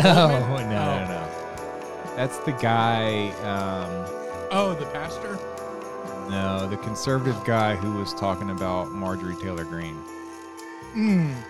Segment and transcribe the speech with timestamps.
[0.04, 0.68] No, no, Goldman?
[0.70, 2.14] no, no.
[2.16, 3.30] That's the guy.
[3.44, 4.16] Um,
[4.52, 5.38] Oh, the pastor?
[6.28, 10.00] no, the conservative guy who was talking about Marjorie Taylor Greene.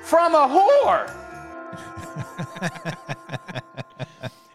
[0.05, 1.11] From a whore.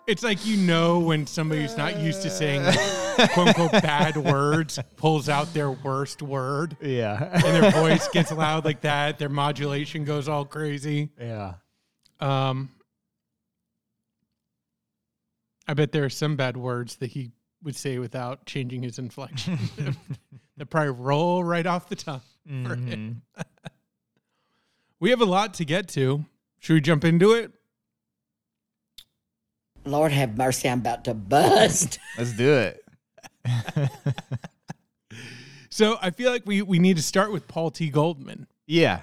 [0.08, 2.62] It's like you know when somebody who's not used to saying
[3.34, 7.28] quote unquote bad words pulls out their worst word Yeah.
[7.44, 11.10] and their voice gets loud like that, their modulation goes all crazy.
[11.20, 11.56] yeah.
[12.20, 12.70] Um,
[15.68, 17.32] I bet there are some bad words that he
[17.64, 19.58] would say without changing his inflection.
[20.58, 22.22] that probably roll right off the tongue.
[22.48, 23.24] for him.
[25.00, 26.26] we have a lot to get to.
[26.60, 27.52] Should we jump into it?
[29.86, 32.00] Lord have mercy, I'm about to bust.
[32.18, 32.82] Let's do it.
[35.70, 37.90] So I feel like we we need to start with Paul T.
[37.90, 39.02] Goldman, Yeah.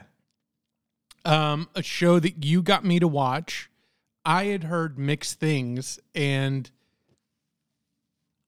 [1.27, 3.69] um, a show that you got me to watch.
[4.25, 6.71] I had heard mixed things, and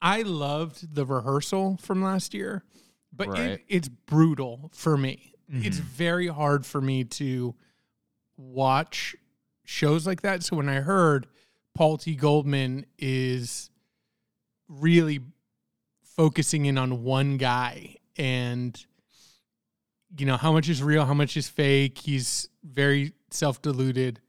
[0.01, 2.63] I loved the rehearsal from last year,
[3.11, 3.39] but Right.
[3.51, 5.33] it, it's brutal for me.
[5.51, 5.65] Mm-hmm.
[5.65, 7.55] It's very hard for me to
[8.37, 9.15] watch
[9.63, 10.43] shows like that.
[10.43, 11.27] So when I heard
[11.73, 12.15] Paul T.
[12.15, 13.69] Goldman is
[14.67, 15.19] really
[16.03, 18.85] focusing in on one guy and
[20.17, 24.21] you know how much is real how much is fake he's very self-deluded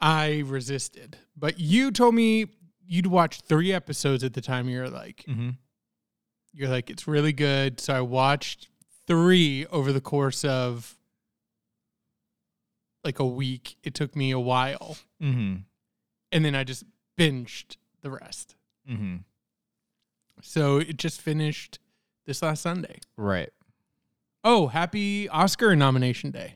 [0.00, 2.46] i resisted but you told me
[2.86, 5.50] you'd watch three episodes at the time you're like Mm-hmm.
[6.52, 8.68] you're like it's really good so i watched
[9.06, 10.96] three over the course of
[13.04, 15.56] like a week it took me a while Mm-hmm.
[16.32, 16.84] and then i just
[17.18, 18.54] binged the rest
[18.90, 19.16] Mm-hmm.
[20.42, 21.78] so it just finished
[22.26, 23.50] this last sunday Right.
[24.44, 26.54] Oh, happy Oscar nomination day.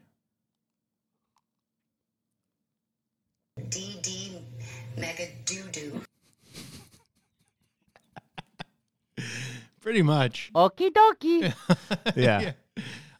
[3.69, 4.41] DD
[4.97, 6.03] mega doo doo.
[9.81, 10.50] Pretty much.
[10.54, 11.54] Okie dokie.
[12.16, 12.53] Yeah.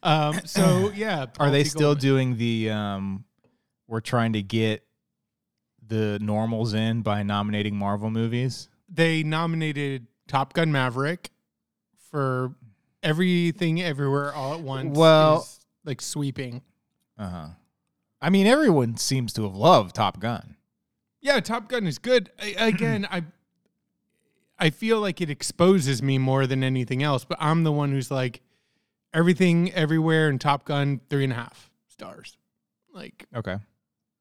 [0.03, 1.27] Um, so yeah.
[1.39, 2.01] Are they still Goldman.
[2.03, 3.25] doing the um
[3.89, 4.85] we're trying to get
[5.87, 8.69] the normals in by nominating Marvel movies?
[8.89, 11.31] They nominated Top Gun Maverick
[12.11, 12.55] for
[13.03, 14.97] everything everywhere all at once.
[14.97, 16.63] Well- is, like sweeping.
[17.19, 17.49] Uh-huh.
[18.21, 20.57] I mean, everyone seems to have loved Top Gun.
[21.21, 22.31] Yeah, Top Gun is good.
[22.41, 23.25] I, again, I
[24.59, 28.11] I feel like it exposes me more than anything else, but I'm the one who's
[28.11, 28.43] like
[29.15, 32.37] everything everywhere and Top Gun three and a half stars.
[32.93, 33.57] Like Okay.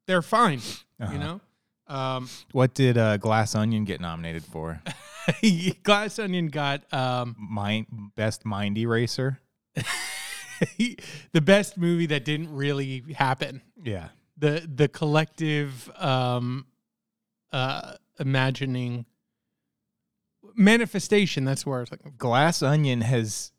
[0.08, 0.60] they're fine,
[1.00, 1.12] Uh-huh.
[1.12, 1.42] you know.
[1.88, 4.82] Um, What did uh, Glass Onion get nominated for?
[5.84, 9.40] Glass Onion got um, Mind best mind eraser.
[11.32, 13.62] the best movie that didn't really happen.
[13.84, 14.10] Yeah.
[14.38, 16.66] The the collective um,
[17.52, 19.06] uh, imagining
[20.56, 21.46] manifestation.
[21.46, 23.52] That's where I was like, Glass Onion has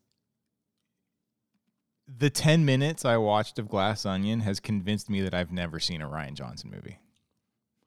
[2.07, 6.01] the 10 minutes I watched of Glass Onion has convinced me that I've never seen
[6.01, 6.99] a Rian Johnson movie.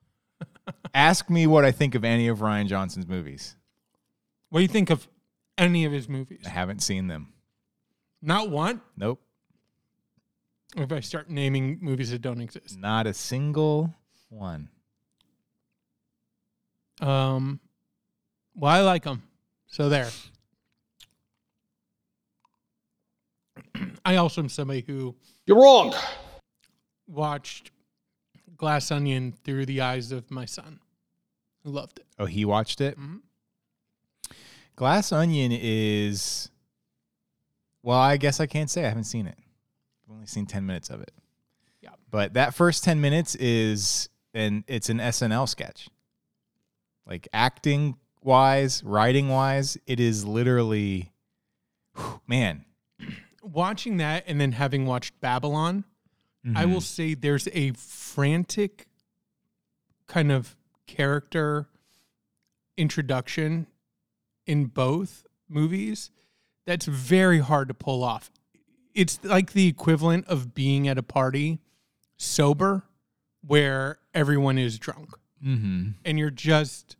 [0.94, 3.56] Ask me what I think of any of Rian Johnson's movies.
[4.48, 5.06] what do you think of
[5.58, 6.42] any of his movies?
[6.46, 7.33] I haven't seen them.
[8.26, 8.80] Not one.
[8.96, 9.20] Nope.
[10.76, 13.92] Or if I start naming movies that don't exist, Not a single
[14.30, 14.70] one.
[17.00, 17.60] um,
[18.56, 19.22] well, I like them.
[19.66, 20.08] So there.
[24.04, 25.14] I also am somebody who
[25.46, 25.94] You're wrong.
[27.06, 27.70] watched
[28.56, 30.80] Glass Onion through the eyes of my son,
[31.64, 32.06] loved it.
[32.18, 32.98] Oh, he watched it?
[32.98, 33.20] Mhm.
[34.76, 36.50] Glass Onion is.
[37.84, 39.36] Well, I guess I can't say I haven't seen it.
[40.06, 41.12] I've only seen 10 minutes of it.
[41.82, 41.90] Yeah.
[42.10, 45.90] But that first 10 minutes is and it's an SNL sketch.
[47.06, 51.12] Like acting wise, writing wise, it is literally
[51.94, 52.64] whew, man.
[53.42, 55.84] Watching that and then having watched Babylon,
[56.54, 56.72] I Mhm.
[56.72, 58.86] will say there's a frantic
[60.06, 61.66] kind of character
[62.78, 63.66] introduction
[64.46, 66.10] in both movies
[66.66, 68.30] that's very hard to pull off.
[68.94, 71.60] It's like the equivalent of being at a party
[72.16, 72.84] sober
[73.46, 75.10] where everyone is drunk
[75.44, 75.94] Mhm.
[76.04, 76.96] and you're just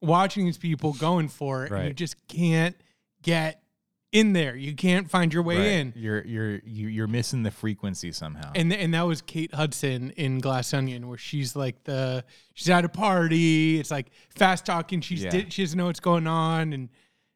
[0.00, 2.76] watching these people going for it and you just can't
[3.22, 3.60] get
[4.12, 4.54] in there.
[4.54, 5.66] You can't find your way Right.
[5.66, 5.92] in.
[5.96, 8.52] You're you're you- you're missing the frequency somehow.
[8.54, 12.24] And and that was Kate Hudson in Glass Onion, where she's like the
[12.54, 13.80] she's at a party.
[13.80, 15.00] It's like fast talking.
[15.00, 15.30] She's Yeah.
[15.30, 16.90] di- she doesn't know what's going on, and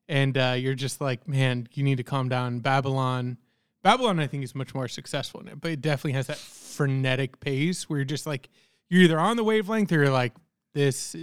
[0.09, 2.61] and uh, you're just like, man, you need to calm down.
[2.61, 3.39] Babylon,
[3.83, 7.41] Babylon, I think, is much more successful in it, but it definitely has that frenetic
[7.41, 8.49] pace where you're just like
[8.89, 10.33] you're either on the wavelength or you're like
[10.75, 11.15] this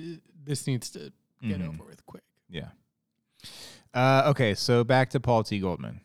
[0.44, 1.12] this needs to
[1.42, 1.70] get Mhm.
[1.70, 2.24] over with quick.
[2.50, 2.70] Yeah.
[3.94, 5.60] Uh, okay, so back to Paul T.
[5.60, 6.02] Goldman.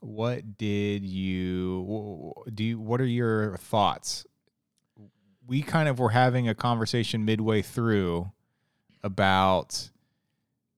[0.00, 2.64] What did you do?
[2.64, 4.24] You, what are your thoughts?
[5.46, 8.30] We kind of were having a conversation midway through
[9.02, 9.90] about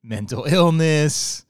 [0.02, 1.44] mental illness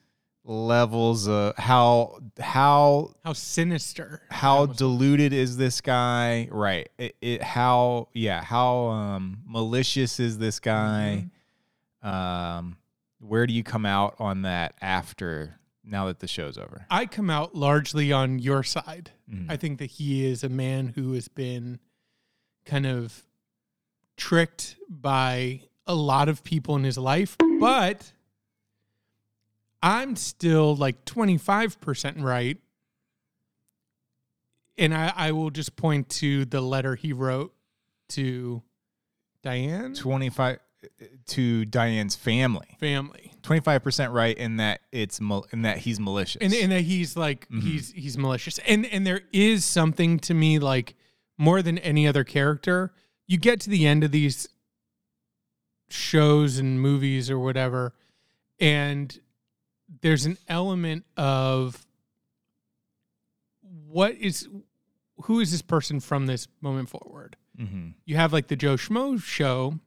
[0.44, 4.22] levels, uh, how how How sinister!
[4.30, 10.58] how diluted is this guy right it, it how yeah how um malicious is this
[10.58, 11.26] guy
[12.02, 12.76] um
[13.20, 17.28] where do you come out on that after now that the show's over I come
[17.30, 19.10] out largely on your side.
[19.30, 19.46] Mhm.
[19.50, 21.78] I think that he is a man who has been
[22.64, 23.24] kind of
[24.16, 28.12] tricked by a lot of people in his life, but
[29.82, 32.58] I'm still like 25% right.
[34.78, 37.54] And I, I will just point to the letter he wrote
[38.10, 38.62] to
[39.42, 40.58] Diane 25
[41.26, 43.32] to Diane's family family.
[43.42, 47.46] 25% right in that it's mal- in that he's malicious and and that he's like
[47.50, 47.62] Mhm.
[47.62, 50.94] he's he's malicious and and there is something to me like
[51.36, 52.92] more than any other character
[53.26, 54.48] you get to the end of these
[55.90, 57.92] shows and movies or whatever
[58.58, 59.20] and
[60.02, 61.84] there's an element of
[63.88, 64.48] what is
[65.24, 67.94] who is this person from this moment forward Mhm.
[68.06, 69.78] you have like the Joe Schmo show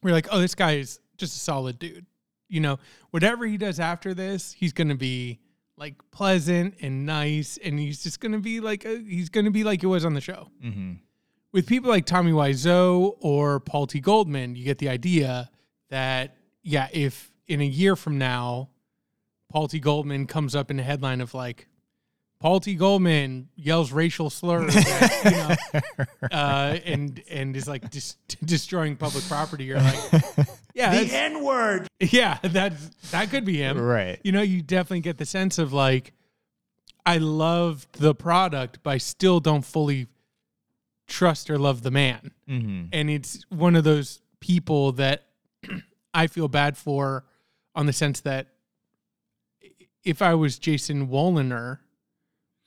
[0.00, 2.04] where you're like, oh, this guy is just a solid dude.
[2.48, 2.78] You know,
[3.10, 5.38] whatever he does after this, he's gonna be
[5.78, 9.80] like pleasant and nice, and he's just gonna be like a, he's gonna be like
[9.80, 10.50] he was on the show.
[10.62, 10.98] Mhm.
[11.52, 14.00] With people like Tommy Wiseau or Paul T.
[14.00, 15.50] Goldman, you get the idea
[15.88, 18.68] that yeah, if in a year from now,
[19.52, 19.78] Paul T.
[19.78, 21.68] Goldman comes up in a headline of like.
[22.40, 22.74] Paul T.
[22.74, 29.22] Goldman yells racial slurs, at, you know, uh, and and is like dis- destroying public
[29.28, 29.62] property.
[29.62, 30.00] You're like,
[30.74, 31.86] yeah, the N word.
[32.00, 32.72] yeah, that
[33.12, 36.14] that could be him, right You know, you definitely get the sense of like,
[37.06, 40.08] I love the product, but I still don't fully
[41.06, 42.88] trust or love the man, Mhm.
[42.92, 45.26] and it's one of those people that
[46.14, 47.24] I feel bad for,
[47.76, 48.48] on the sense that
[50.04, 51.78] if I was Jason Woliner,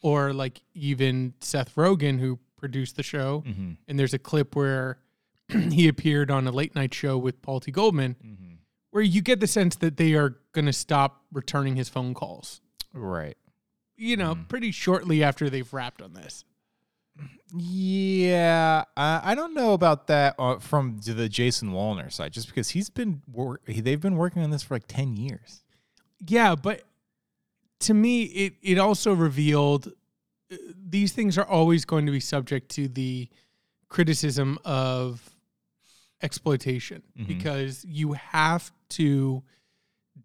[0.01, 3.77] or like even Seth Rogen, who produced the show, Mhm.
[3.87, 4.99] and there's a clip where
[5.49, 7.71] he appeared on a late night show with Paul T.
[7.71, 8.57] Goldman, Mhm.
[8.91, 12.61] where you get the sense that they are going to stop returning his phone calls.
[12.93, 13.37] right
[13.97, 16.45] You know, pretty shortly after they've wrapped on this.
[17.57, 22.69] Yeah, I, I don't know about that uh, from the Jason Woliner side, just because
[22.69, 25.63] he's been wor- they've been working on this for like ten years.
[26.27, 26.83] Yeah, but
[27.85, 29.87] to me, it it also revealed
[30.51, 30.55] uh,
[30.89, 33.27] these things are always going to be subject to the
[33.89, 35.31] criticism of
[36.21, 37.27] exploitation Mhm.
[37.27, 39.43] because you have to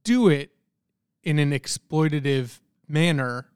[0.05, 0.51] do it
[1.23, 3.47] in an exploitative manner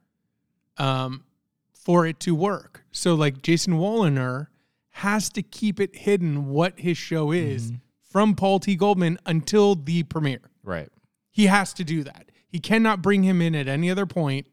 [0.77, 1.25] um,
[1.73, 2.85] for it to work.
[2.93, 4.49] So, like Jason Woliner
[4.91, 8.77] has to keep it hidden what his show is from Paul T.
[8.77, 10.51] Goldman until the premiere.
[10.63, 10.89] Right.
[11.31, 12.31] He has to do that.
[12.55, 14.47] He cannot bring him in at any other point.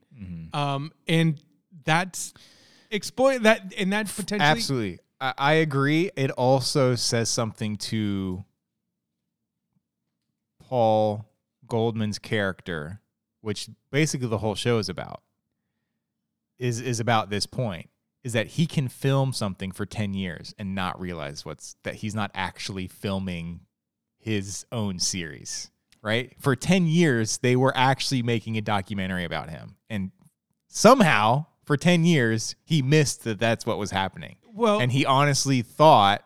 [0.55, 1.39] Um, and
[1.85, 2.33] that's
[2.91, 6.09] exploit that, and that potentially Absolutely, I, I agree.
[6.15, 8.43] It also says something to
[10.59, 11.27] Paul
[11.67, 13.01] Goldman's character,
[13.41, 15.21] which basically the whole show is about.
[16.57, 17.91] Is is about this point
[18.23, 22.15] is that he can film something for 10 years and not realize what's that he's
[22.15, 23.59] not actually filming
[24.17, 25.69] his own series,
[26.01, 26.33] right?
[26.39, 30.11] For 10 years they were actually making a documentary about him and
[30.67, 35.61] somehow for 10 years he missed that that's what was happening Well, and he honestly
[35.61, 36.23] thought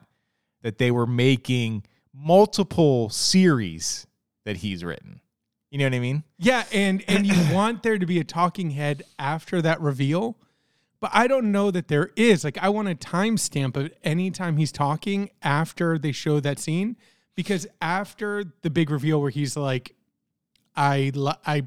[0.62, 4.08] that they were making multiple series
[4.46, 5.22] that he's written.
[5.70, 6.24] You know what I mean?
[6.38, 10.38] Yeah, and and you want there to be a talking head after that reveal,
[11.01, 12.44] but I don't know that there is.
[12.44, 16.96] Like, I want a timestamp of any time he's talking after they show that scene,
[17.36, 19.96] because after the big reveal where he's like,
[20.75, 21.12] "I
[21.46, 21.63] I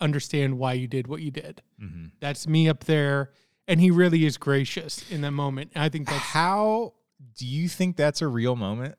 [0.00, 1.62] understand why you did what you did.
[1.80, 2.06] Mm-hmm.
[2.20, 3.30] That's me up there,"
[3.66, 5.72] and he really is gracious in that moment.
[5.74, 6.94] And I think that's How
[7.36, 8.96] do you think that's a real moment?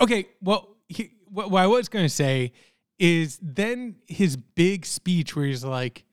[0.00, 2.52] Okay, well, he, what, what I was going to say
[2.98, 6.04] is then his big speech where he's like,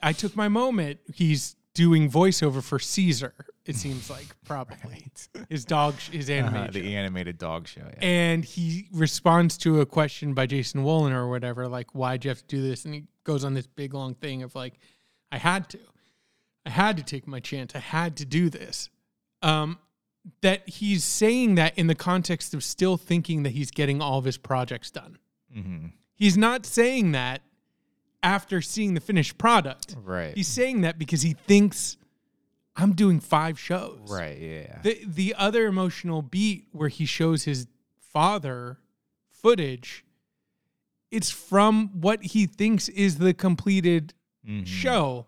[0.00, 1.00] I took my moment.
[1.12, 3.34] He's doing voiceover for Caesar,
[3.66, 5.06] it seems like, probably.
[5.48, 6.28] His dog, his.
[6.28, 7.82] Uh-huh, the animated dog show.
[7.82, 8.06] Yeah.
[8.06, 12.46] and he responds to a question by Jason Woliner or whatever, like, why'd you have
[12.46, 12.84] to do this?
[12.84, 14.74] And he goes on this big long thing of like,
[15.32, 15.78] I had to.
[16.66, 17.74] I had to take my chance.
[17.74, 18.88] I had to do this.
[19.42, 19.78] Um,
[20.40, 24.24] that he's saying that in the context of still thinking that he's getting all of
[24.24, 25.18] his projects done.
[25.54, 25.88] Mm-hmm.
[26.14, 27.42] He's not saying that
[28.22, 29.94] after seeing the finished product.
[30.02, 30.34] Right.
[30.34, 31.98] He's saying that because he thinks
[32.76, 34.00] I'm doing five shows.
[34.10, 34.38] right.
[34.38, 34.80] Yeah.
[34.82, 37.66] The the other emotional beat where he shows his
[38.00, 38.78] father
[39.30, 40.04] footage,
[41.10, 44.14] it's from what he thinks is the completed
[44.46, 44.66] Mhm.
[44.66, 45.26] show.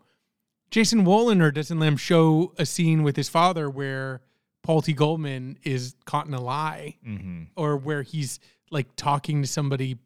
[0.71, 4.21] Jason Woliner doesn't let him show a scene with his father where
[4.63, 4.91] Paul T.
[4.91, 7.47] Goldman is caught in a lie Mhm.
[7.55, 8.39] or where he's
[8.69, 9.97] like talking to somebody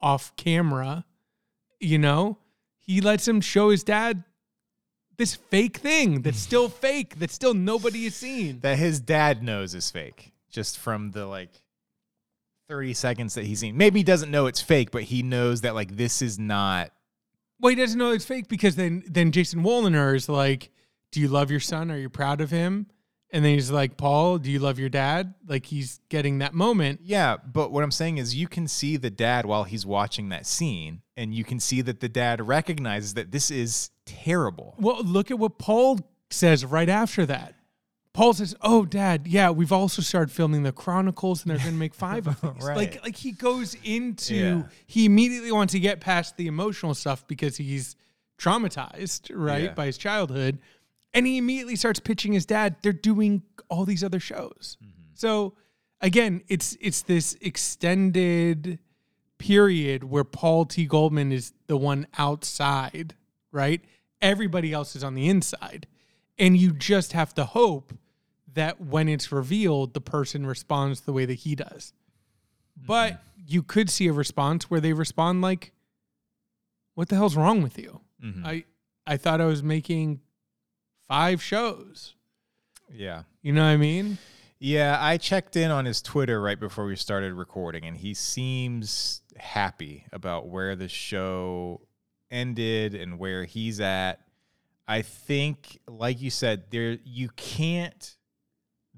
[0.00, 1.04] off camera,
[1.80, 2.38] you know?
[2.78, 4.22] He lets him show his dad
[5.16, 8.60] this fake thing that's still fake, that still nobody has seen.
[8.60, 11.50] That his dad knows is fake, just from the like
[12.68, 13.76] thirty seconds that he's seen.
[13.76, 16.90] Maybe he doesn't know it's fake, but he knows that like this is not.
[17.60, 20.70] Well, he doesn't know it's fake because then then Jason Woliner is like,
[21.12, 21.90] "Do you love your son?
[21.90, 22.86] Are you proud of him?"
[23.30, 27.00] And then he's like, "Paul, do you love your dad?" Like he's getting that moment.
[27.02, 30.46] Yeah, but what I'm saying is you can see the dad while he's watching that
[30.46, 34.74] scene, and you can see that the dad recognizes that this is terrible.
[34.78, 35.98] Well, look at what Paul
[36.30, 37.54] says right after that.
[38.12, 41.76] Paul says, "Oh, Dad, yeah, we've also started filming the Chronicles, and they're going to
[41.78, 42.76] make five of these." Right.
[42.76, 44.62] Like, like he goes into Yeah.
[44.86, 47.96] he immediately wants to get past the emotional stuff because he's
[48.38, 49.74] traumatized, right, Yeah.
[49.74, 50.58] by his childhood,
[51.12, 52.76] and he immediately starts pitching his dad.
[52.82, 54.92] They're doing all these other shows, mm-hmm.
[55.14, 55.54] so
[56.00, 58.78] again, it's it's this extended
[59.38, 60.86] period where Paul T.
[60.86, 63.14] Goldman is the one outside,
[63.50, 63.80] right?
[64.22, 65.86] Everybody else is on the inside.
[66.38, 67.92] And you just have to hope
[68.52, 71.92] that when it's revealed, the person responds the way that he does.
[72.86, 75.72] But you could see a response where they respond like,
[76.94, 78.00] What the hell's wrong with you?
[78.22, 78.44] Mhm.
[78.46, 78.64] I
[79.06, 80.20] I thought I was making
[81.08, 82.14] five shows.
[82.90, 83.24] Yeah.
[83.42, 84.18] You know what I mean?
[84.60, 89.20] Yeah, I checked in on his Twitter right before we started recording, and he seems
[89.36, 91.82] happy about where the show
[92.34, 94.20] ended and where he's at.
[94.86, 98.16] I think, like you said, there you can't.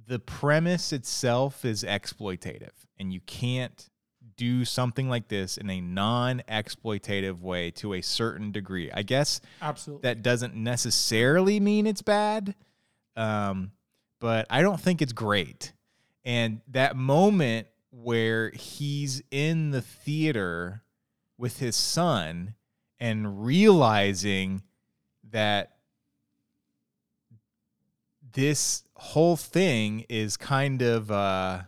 [0.08, 3.88] The premise itself is exploitative, and you can't
[4.36, 8.90] do something like this in a non-exploitative way to a certain degree.
[8.92, 10.02] I guess Absolutely.
[10.02, 12.54] that doesn't necessarily mean it's bad,
[13.16, 13.72] um,
[14.20, 15.72] but I don't think it's great.
[16.24, 20.82] And that moment where he's in the theater
[21.38, 22.55] with his son
[23.00, 24.62] and realizing
[25.30, 25.72] that
[28.32, 31.62] this whole thing is kind of uh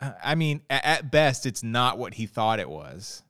[0.00, 3.22] I mean at best it's not what he thought it was.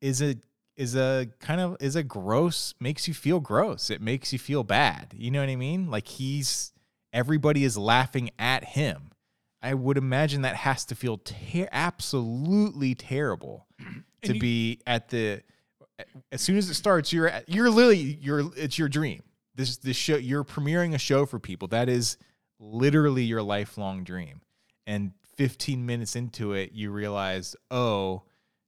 [0.00, 0.36] Is a
[0.76, 3.90] is a kind of is a gross makes you feel gross.
[3.90, 5.14] It makes you feel bad.
[5.16, 5.90] You know what i mean?
[5.90, 6.72] Like he's
[7.12, 9.10] everybody is laughing at him.
[9.62, 13.66] I would imagine that has to feel ter- absolutely terrible
[14.22, 15.42] to you- be at the
[16.32, 19.22] as soon as it starts you're at, you're literally you're it's your dream.
[19.54, 21.68] This this show you're premiering a show for people.
[21.68, 22.16] That is
[22.58, 24.40] literally your lifelong dream.
[24.86, 28.22] And 15 minutes into it you realize oh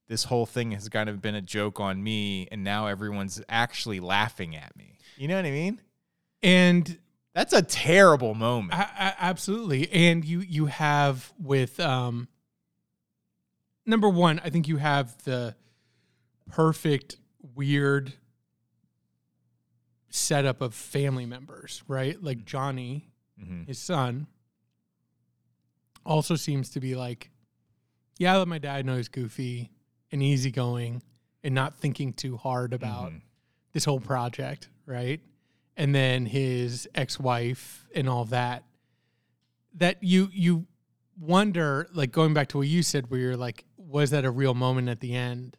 [0.07, 3.99] this whole thing has kind of been a joke on me and now everyone's actually
[3.99, 4.97] laughing at me.
[5.17, 5.81] You know what i mean?
[6.41, 6.97] And
[7.33, 8.73] that's a terrible moment.
[8.79, 9.91] A- a- absolutely.
[9.91, 12.27] And you you have with um
[13.85, 15.55] number one i think you have the
[16.49, 17.17] perfect
[17.55, 18.13] weird
[20.09, 23.09] setup of family members right like johnny
[23.41, 23.65] Mhm.
[23.67, 24.27] his son
[26.05, 27.31] also seems to be like
[28.19, 29.71] yeah I let my dad know he's goofy
[30.11, 31.01] and easygoing
[31.43, 33.21] and not thinking too hard about Mhm.
[33.71, 35.19] this whole project, right?
[35.75, 38.63] And then his ex-wife and all that.
[39.73, 40.67] That you you
[41.17, 44.55] wonder, like going back to what you said, where you're like, was that a real
[44.55, 45.55] moment at the end?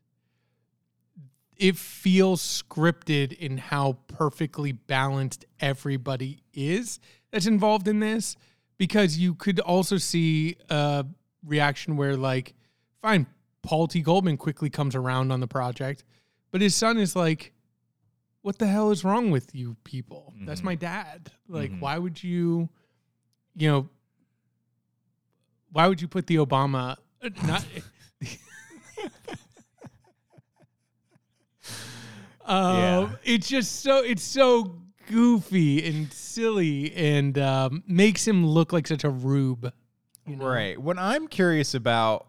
[1.56, 6.98] It feels scripted in how perfectly balanced everybody is
[7.30, 8.34] that's involved in this,
[8.76, 11.06] because you could also see a
[11.44, 12.54] reaction where like,
[13.00, 13.28] fine,
[13.62, 14.00] Paul T.
[14.00, 16.02] Goldman quickly comes around on the project,
[16.50, 17.52] but his son is like,
[18.42, 20.34] what the hell is wrong with you people?
[20.40, 20.64] That's Mhm.
[20.64, 21.30] my dad.
[21.46, 21.80] Like, Mhm.
[21.80, 22.68] why would you,
[23.54, 23.88] you know,
[25.70, 27.64] why would you put the Obama uh, not?
[32.44, 33.10] um, Yeah.
[33.24, 34.76] it's just so it's so
[35.08, 39.72] goofy and silly and um, makes him look like such a rube.
[40.26, 40.46] you know?
[40.46, 40.80] Right.
[40.80, 42.26] What I'm curious about,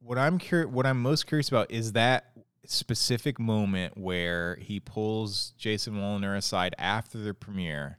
[0.00, 2.26] what I'm curious, what I'm most curious about is that
[2.66, 7.98] specific moment where he pulls Jason Woliner aside after the premiere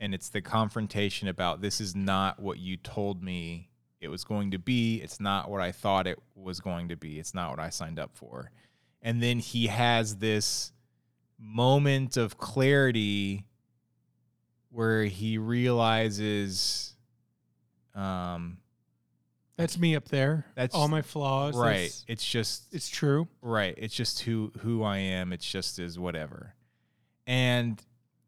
[0.00, 3.68] and it's the confrontation about this is not what you told me
[4.04, 5.00] it was going to be.
[5.02, 7.18] It's not what I thought it was going to be.
[7.18, 8.50] It's not what I signed up for.
[9.02, 10.72] And then he has this
[11.38, 13.44] moment of clarity
[14.70, 16.94] where he realizes
[17.94, 18.58] um
[19.56, 20.46] That's me up there.
[20.54, 21.56] That's- all my flaws.
[21.56, 23.28] right That's- it's just it's true.
[23.40, 23.74] Right.
[23.76, 25.32] It's just who who I am.
[25.32, 26.54] It's just is whatever.
[27.26, 27.80] And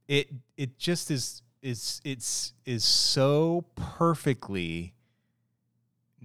[0.08, 4.94] it it just is is it's is so perfectly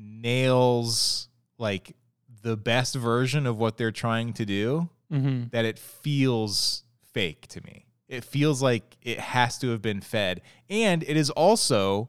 [0.02, 1.96] nails like
[2.42, 5.50] the best version of what they're trying to do Mm-hmm.
[5.52, 7.86] that it feels fake to me.
[8.08, 10.40] It feels like it has to have been fed.
[10.70, 12.08] And it is also,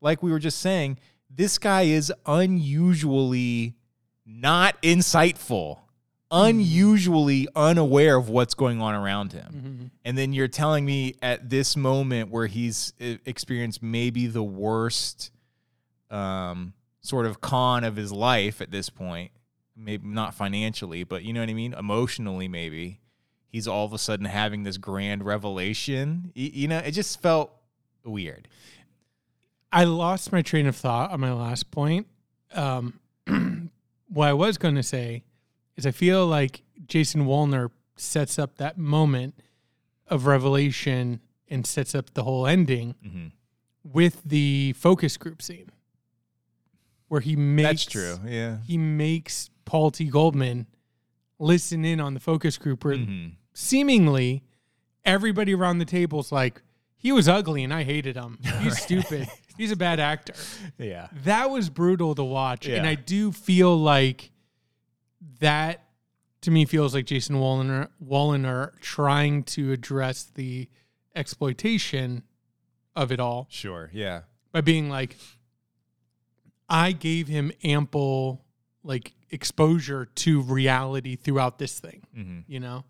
[0.00, 3.74] like we were just saying, this guy is unusually
[4.24, 5.80] not insightful,
[6.30, 9.52] unusually unaware of what's going on around him.
[9.52, 9.86] Mm-hmm.
[10.04, 15.32] And then you're telling me at this moment where he's uh, experienced maybe the worst
[16.10, 16.74] um,
[17.06, 19.30] sort of con of his life at this point,
[19.76, 21.72] maybe not financially, but you know what I mean?
[21.74, 23.00] Emotionally, maybe.
[23.48, 26.32] He's all of a sudden having this grand revelation.
[26.36, 27.52] Y- You know, it just felt
[28.04, 28.48] weird.
[29.72, 32.06] I lost my train of thought on my last point.
[32.54, 33.00] Um,
[34.08, 35.24] what I was going to say
[35.76, 39.34] is I feel like Jason Woliner sets up that moment
[40.08, 43.32] of revelation and sets up the whole ending Mhm.
[43.84, 45.70] with the focus group scene
[47.08, 48.18] where he makes That's true.
[48.26, 48.58] Yeah.
[48.66, 50.06] he makes Paul T.
[50.06, 50.66] Goldman
[51.38, 53.32] listen in on the focus group where Mhm.
[53.52, 54.42] seemingly
[55.04, 56.62] everybody around the table's like,
[56.96, 58.38] he was ugly and I hated him.
[58.60, 59.28] He's stupid.
[59.56, 60.34] He's a bad actor.
[60.78, 61.08] Yeah.
[61.24, 62.66] That was brutal to watch.
[62.68, 64.32] And I do feel like
[65.40, 65.84] that
[66.42, 70.68] to me feels like Jason Woliner, Woliner trying to address the
[71.14, 72.22] exploitation
[72.94, 73.90] of it all Sure.
[73.92, 74.22] Yeah.
[74.52, 75.16] by being like,
[76.68, 78.44] I gave him ample
[78.82, 82.02] like exposure to reality throughout this thing.
[82.14, 82.84] hmm You know,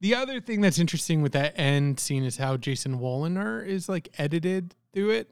[0.00, 4.08] the other thing that's interesting with that end scene is how Jason Woliner is like
[4.18, 5.30] edited through it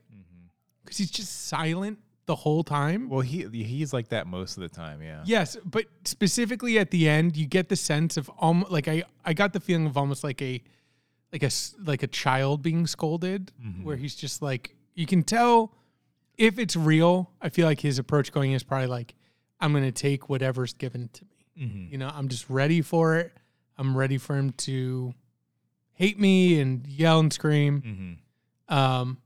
[0.84, 3.08] because he's just silent the whole time.
[3.10, 5.02] Well, he he's like that most of the time.
[5.02, 5.22] Yeah.
[5.26, 9.34] Yes, but specifically at the end, you get the sense of almost like I I
[9.34, 10.62] got the feeling of almost like a
[11.32, 13.52] like a s- like a child being scolded,
[13.82, 15.72] where he's just like you can tell
[16.36, 17.30] if it's real.
[17.40, 19.14] I feel like his approach going is probably like
[19.60, 21.66] I'm gonna take whatever's given to me.
[21.66, 21.90] Mhm.
[21.92, 23.32] You know, I'm just ready for it.
[23.78, 25.14] I'm ready for him to
[25.92, 28.18] hate me and yell and scream.
[28.68, 28.74] Mhm.
[28.74, 29.18] Um,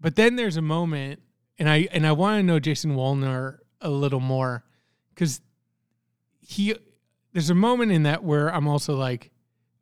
[0.00, 1.20] but then there's a moment,
[1.58, 4.64] and I and I want to know Jason Woliner a little more
[5.14, 5.40] because
[6.40, 6.74] he
[7.32, 9.30] there's a moment in that where I'm also like,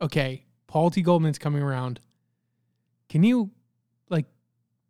[0.00, 1.02] okay, Paul T.
[1.02, 2.00] Goldman's coming around.
[3.08, 3.50] Can you
[4.10, 4.26] like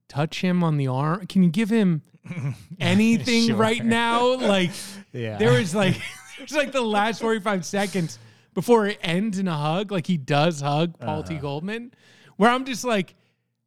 [0.08, 1.26] touch him on the arm?
[1.26, 2.02] Can you give him
[2.80, 3.56] anything Sure.
[3.56, 4.34] right now?
[4.36, 4.70] Like
[5.12, 5.38] Yeah.
[5.38, 6.00] there was like
[6.38, 8.18] there's like the last 45 seconds
[8.54, 11.40] before it ends in a hug like he does hug paul t Uh-huh.
[11.42, 11.92] goldman
[12.36, 13.14] where i'm just like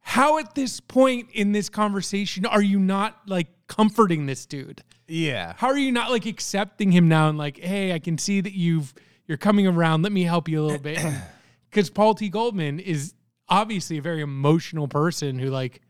[0.00, 5.54] how at this point in this conversation are you not like comforting this dude yeah.
[5.56, 8.52] how are you not like accepting him now and like hey i can see that
[8.52, 8.92] you've
[9.26, 10.98] you're coming around let me help you a little bit
[11.70, 13.14] because paul t goldman is
[13.48, 15.80] obviously a very emotional person who like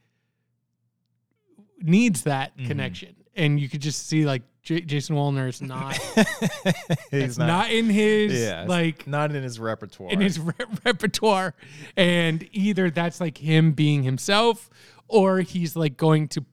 [1.85, 2.69] needs that Mm-hmm.
[2.69, 5.97] connection and you could just see like J- jason woliner is not
[7.11, 8.65] He's it's not, in his Yeah.
[8.69, 10.11] like not in his repertoire.
[10.13, 10.53] in his re-
[10.85, 11.55] repertoire
[11.97, 14.69] and either that's like him being himself
[15.09, 16.45] or he's like going to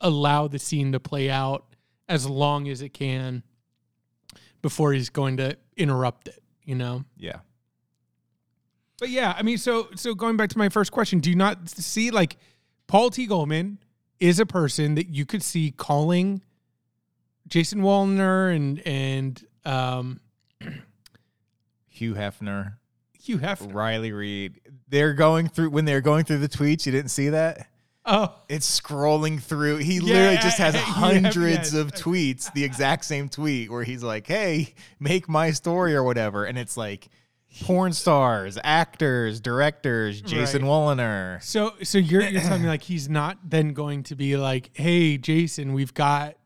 [0.00, 1.66] allow the scene to play out
[2.08, 3.42] as long as it can
[4.62, 7.40] before he's going to interrupt it you know yeah.
[8.98, 11.68] but yeah i mean so so going back to my first question do you not
[11.68, 12.36] see like
[12.86, 13.78] paul t goldman
[14.22, 16.40] is a person that you could see calling
[17.48, 20.20] jason woliner and and um
[21.88, 22.74] Hugh Hefner,
[23.12, 24.60] hugh hefner Riley Reid.
[24.88, 26.86] They're going through when they're going through the tweets.
[26.86, 27.66] You didn't see that?
[28.06, 29.76] oh It's scrolling through.
[29.78, 31.74] He literally just has Yeah, hundreds yes.
[31.74, 36.44] of tweets, the exact same tweet where he's like, "Hey, make my story or whatever,"
[36.44, 37.08] and it's like
[37.60, 40.68] porn stars, actors, directors, Jason Right.
[40.68, 41.42] Woliner.
[41.42, 45.18] So so you're you're telling me like he's not then going to be like, hey
[45.18, 46.36] Jason, we've got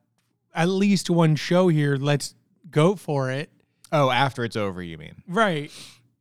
[0.54, 1.96] at least one show here.
[1.96, 2.34] Let's
[2.70, 3.50] go for it.
[3.92, 5.22] Oh, after it's over, you mean?
[5.28, 5.70] Right.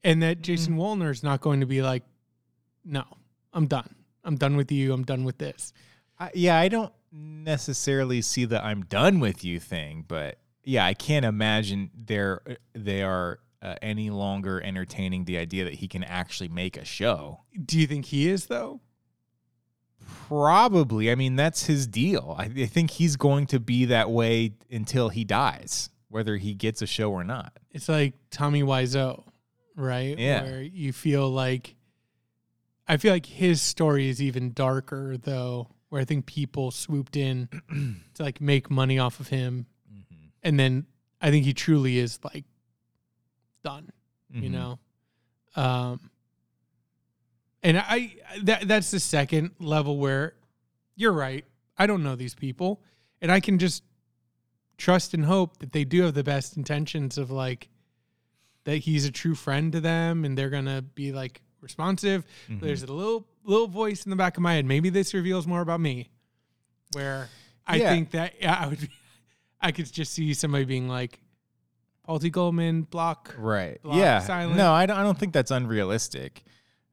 [0.04, 0.44] And that Mm-hmm.
[0.44, 2.04] Jason Woliner is not going to be like,
[2.84, 3.04] no,
[3.54, 3.96] I'm done.
[4.24, 4.94] I'm done with you.
[4.94, 5.74] I'm done with this.
[6.20, 10.94] I, yeah, I don't necessarily see the "I'm done with you" thing, but yeah, I
[10.94, 12.42] can't imagine they're
[12.74, 17.42] they are uh, any longer entertaining the idea that he can actually make a show.
[17.64, 18.82] Do you think he is though?
[20.28, 21.10] Probably.
[21.10, 22.36] I mean, that's his deal.
[22.38, 26.84] I, I think he's going to be that way until he dies, whether he gets
[26.84, 27.58] a show or not.
[27.72, 29.24] It's like Tommy Wiseau,
[29.76, 30.18] right?
[30.18, 30.44] Yeah.
[30.44, 31.76] Where you feel like
[32.88, 37.50] I feel like his story is even darker though, where I think people swooped in
[38.14, 39.66] to like make money off of him.
[40.44, 40.86] And then
[41.20, 42.46] I think he truly is like
[43.66, 43.92] done,
[44.32, 44.52] you Mhm.
[44.54, 44.80] know.
[45.56, 46.10] Um
[47.64, 50.36] and I that that's the second level where
[50.96, 51.44] you're right.
[51.78, 52.82] I don't know these people
[53.22, 53.84] and I can just
[54.78, 57.70] trust and hope that they do have the best intentions of like
[58.66, 62.24] that he's a true friend to them and they're gonna be like responsive.
[62.48, 62.60] Mhm.
[62.62, 64.66] There's a little little voice in the back of my head.
[64.66, 66.10] Maybe this reveals more about me,
[66.94, 67.30] where
[67.68, 67.90] I Yeah.
[67.90, 68.90] think that yeah, I would be,
[69.62, 71.20] I could just see somebody being like,
[72.06, 72.30] Paul T.
[72.30, 73.34] Goldman block.
[73.36, 73.82] Right.
[73.82, 74.20] block, yeah.
[74.20, 74.56] silent.
[74.58, 76.44] No, I don't, I don't think that's unrealistic.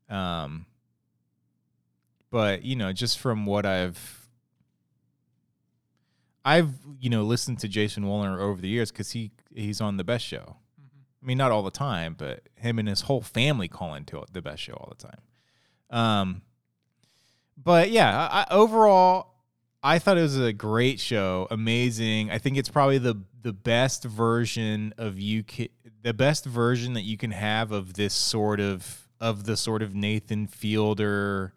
[0.08, 0.64] Um,
[2.30, 4.30] but you know, just from what I've,
[6.44, 10.04] I've you know listened to Jason Woliner over the years because he he's on the
[10.04, 10.56] Best Show.
[11.22, 14.40] I mean, not all the time, but him and his whole family call into the
[14.40, 15.20] Best Show all the time.
[15.90, 16.42] Um,
[17.62, 19.34] but yeah, I, I, overall,
[19.82, 22.30] I thought it was a great show, amazing.
[22.30, 25.70] I think it's probably the the best version of you ca-
[26.02, 29.94] the best version that you can have of this sort of of the sort of
[29.94, 31.52] Nathan Fielder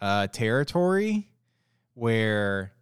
[0.00, 1.28] uh, territory,
[1.94, 2.72] where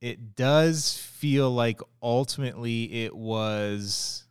[0.00, 4.24] it does feel like ultimately it was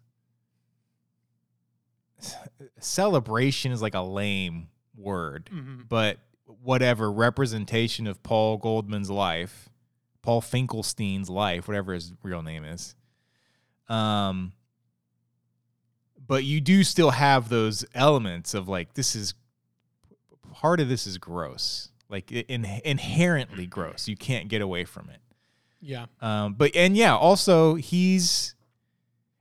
[2.79, 5.87] celebration is like a lame word Mhm.
[5.89, 9.69] but whatever representation of Paul Goldman's life,
[10.21, 12.95] Paul Finkelstein's life, whatever his real name is.
[13.87, 14.53] Um,
[16.27, 19.33] but you do still have those elements of like this is
[20.53, 24.07] part of this is gross, like in, inherently gross.
[24.07, 25.19] You can't get away from it.
[25.81, 26.05] Yeah.
[26.21, 28.55] Um, but and yeah, also he's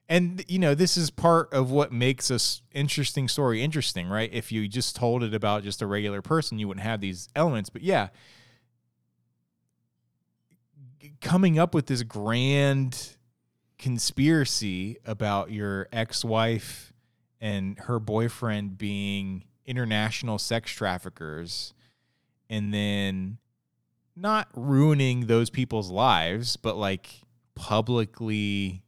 [0.09, 4.29] and you know this is part of what makes a s- interesting story interesting, right?
[4.33, 7.71] If you just told it about just a regular person, you wouldn't have these elements.
[7.71, 8.09] But yeah,
[11.23, 13.17] coming up with this grand
[13.79, 16.93] conspiracy about your ex-wife
[17.41, 21.75] and her boyfriend being international sex traffickers
[22.49, 23.39] and then
[24.17, 27.23] not ruining those people's lives, but like
[27.55, 28.83] publicly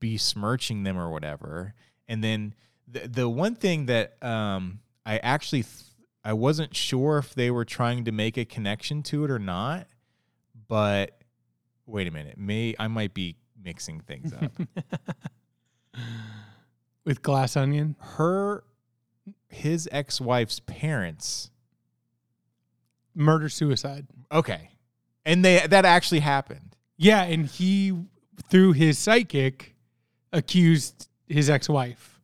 [0.00, 1.74] besmirching them or whatever.
[2.08, 2.54] And then
[2.86, 5.84] the the one thing that um I actually th-
[6.24, 9.88] I wasn't sure if they were trying to make a connection to it or not,
[10.68, 11.18] but
[11.86, 14.52] wait a minute, may I might be mixing things up.
[17.04, 17.96] With Glass Onion.
[18.00, 18.64] Her
[19.48, 21.50] his ex-wife's parents
[23.14, 24.06] Murder suicide.
[24.30, 24.70] Okay.
[25.26, 26.76] And they that actually happened.
[26.96, 27.92] Yeah, and he
[28.48, 29.74] through his psychic
[30.32, 32.20] accused his ex-wife.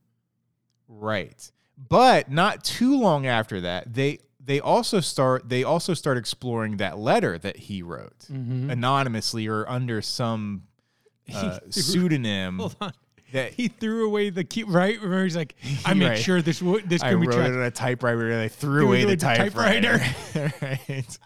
[0.89, 1.51] Right.
[1.77, 6.99] But not too long after that, they they also start they also start exploring that
[6.99, 8.71] letter that he wrote Mhm.
[8.71, 10.63] anonymously or under some
[11.35, 12.93] uh, threw- pseudonym Hold on.
[13.33, 14.97] that He threw away the key, right?
[15.01, 16.19] Remember, he's like, I made Right.
[16.19, 17.51] sure this would this I be wrote tracked.
[17.51, 19.99] it on a typewriter and I threw Threw away away the typewriter.
[19.99, 20.55] typewriter.
[20.63, 21.19] right.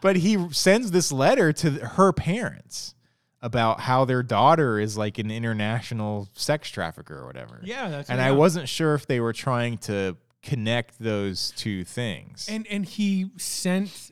[0.00, 2.94] but he sends this letter to her parents
[3.42, 7.60] about how their daughter is like an international sex trafficker or whatever.
[7.62, 8.38] Yeah, that's and I got.
[8.38, 12.46] wasn't sure if they were trying to connect those two things.
[12.48, 14.10] And and he sent.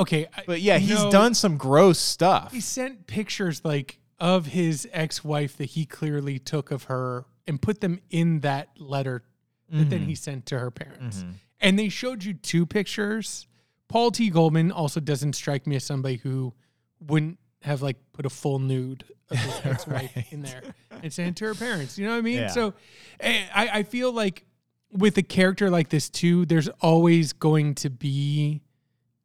[0.00, 2.52] Okay, but yeah, he's no, done some gross stuff.
[2.52, 7.80] He sent pictures like of his ex-wife that he clearly took of her and put
[7.80, 9.22] them in that letter
[9.68, 9.88] that Mm-hmm.
[9.88, 11.24] then he sent to her parents.
[11.60, 13.46] And they showed you two pictures.
[13.88, 14.28] Paul T.
[14.30, 16.54] Goldman also doesn't strike me as somebody who
[17.00, 20.62] wouldn't have like put a full nude of his ex-wife in there
[21.02, 21.98] and sent it to her parents.
[21.98, 22.38] You know what I mean?
[22.38, 22.48] Yeah.
[22.48, 22.74] So
[23.20, 24.44] eh, I, I feel like
[24.90, 28.62] with a character like this too, there's always going to be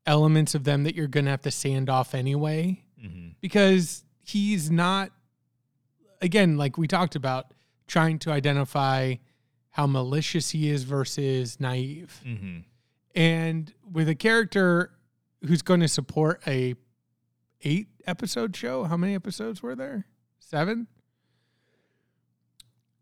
[0.06, 3.30] elements of them that you're going to have to sand off anyway Mm-hmm.
[3.42, 5.12] because he's not
[6.22, 7.54] again like we talked about
[7.88, 9.16] trying to identify
[9.72, 12.60] how malicious he is versus naive Mm-hmm.
[13.14, 14.92] and with a character
[15.46, 16.76] who's going to support a
[17.64, 20.06] eight episode show how many episodes were there
[20.40, 20.88] seven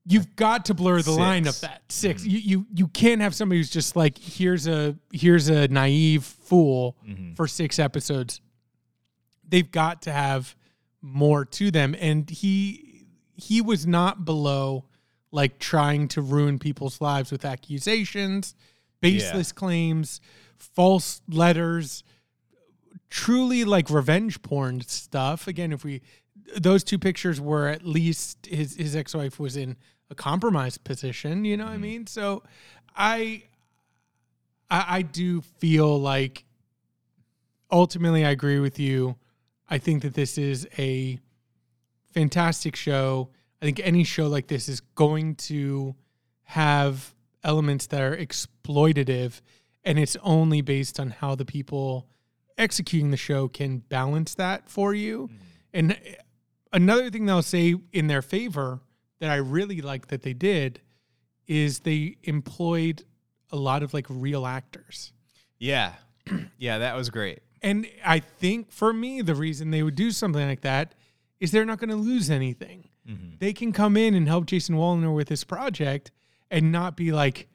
[0.05, 1.61] you've got to blur the line of Six.
[1.61, 5.67] that 6 you, you you can't have somebody who's just like here's a here's a
[5.69, 7.35] naive fool Mhm.
[7.35, 8.41] for six episodes
[9.47, 10.55] they've got to have
[11.01, 14.85] more to them and he he was not below
[15.31, 18.53] like trying to ruin people's lives with accusations,
[19.01, 20.21] baseless claims,
[20.59, 22.03] false letters,
[23.09, 25.47] truly like revenge porn stuff.
[25.47, 26.01] Again, if we
[26.57, 29.77] those two pictures were at least his his ex-wife was in
[30.09, 31.81] a compromised position, you know what I mm-hmm.
[31.81, 32.07] mean?
[32.07, 32.43] So
[32.95, 33.43] I
[34.69, 36.45] I, I do feel like
[37.71, 39.15] ultimately I agree with you.
[39.69, 41.19] I think that this is a
[42.11, 43.29] fantastic show.
[43.61, 45.95] I think any show like this is going to
[46.43, 49.41] have elements that are exploitative,
[49.83, 52.07] and it's only based on how the people
[52.57, 55.27] executing the show can balance that for you.
[55.27, 55.35] Mm-hmm.
[55.75, 55.97] And
[56.73, 58.81] another thing that I'll say in their favor
[59.19, 60.81] that I really like that they did
[61.47, 63.03] is they employed
[63.51, 65.13] a lot of like real actors.
[65.59, 65.93] Yeah.
[66.57, 67.39] yeah, that was great.
[67.61, 70.95] And I think for me, the reason they would do something like that
[71.39, 72.89] is they're not going to lose anything.
[73.07, 73.35] Mm-hmm.
[73.39, 76.11] They can come in and help Jason Woliner with this project
[76.51, 77.47] and not be like,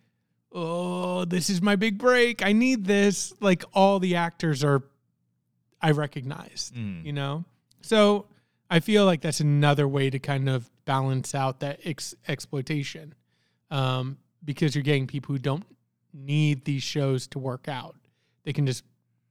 [0.53, 2.43] oh, this is my big break.
[2.43, 3.35] I need this.
[3.41, 4.83] Like all the actors are,
[5.81, 7.05] I recognize, mm.
[7.05, 7.45] you know?
[7.83, 8.27] So
[8.71, 13.15] I feel like that's another way to kind of balance out that ex- exploitation
[13.71, 15.65] um, because you're getting people who don't
[16.13, 17.97] need these shows to work out.
[18.45, 18.85] They can just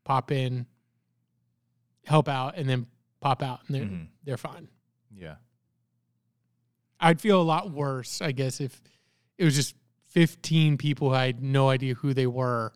[0.04, 0.66] pop in,
[2.06, 2.88] help out, and then
[3.20, 4.08] pop out, and they're Mhm.
[4.24, 4.68] they're fine.
[5.16, 5.36] Yeah.
[7.00, 8.82] I'd feel a lot worse, I guess, if
[9.38, 9.76] it was just
[10.10, 12.74] 15 people who I had no idea who they were,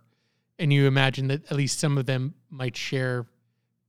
[0.60, 3.26] and you imagine that at least some of them might share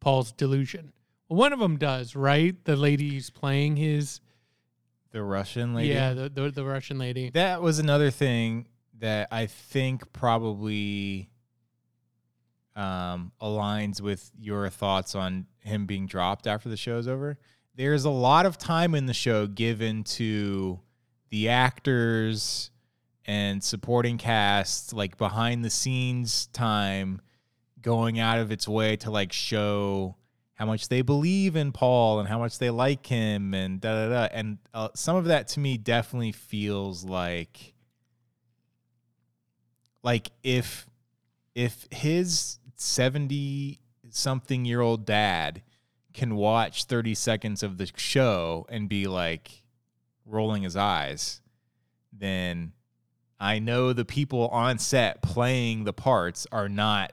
[0.01, 0.93] Paul's delusion.
[1.33, 2.55] One of them does, right?
[2.65, 4.21] The lady's playing his,
[5.11, 5.91] The Russian lady.
[5.95, 7.31] yeah, the, the the Russian lady.
[7.31, 8.67] That was another thing
[8.99, 11.31] that I think probably
[12.77, 17.39] um, aligns with your thoughts on him being dropped after the show's over.
[17.75, 20.81] There's a lot of time in the show given to
[21.31, 22.71] the actors
[23.25, 27.21] and supporting cast, like behind the scenes time,
[27.81, 30.17] going out of its way to like show
[30.55, 34.09] how much they believe in Paul and how much they like him and da da
[34.09, 34.29] da.
[34.33, 37.75] And uh, some of that to me definitely feels like
[40.03, 40.87] like if
[41.55, 43.79] if his 70
[44.11, 45.63] something year old dad
[46.13, 49.63] can watch 30 seconds of the show and be like
[50.27, 51.41] rolling his eyes
[52.13, 52.73] then
[53.41, 57.13] i know the people on set playing the parts are not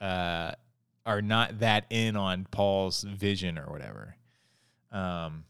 [0.00, 0.52] uh
[1.06, 4.16] are not that in on paul's vision or whatever.
[4.92, 5.44] Um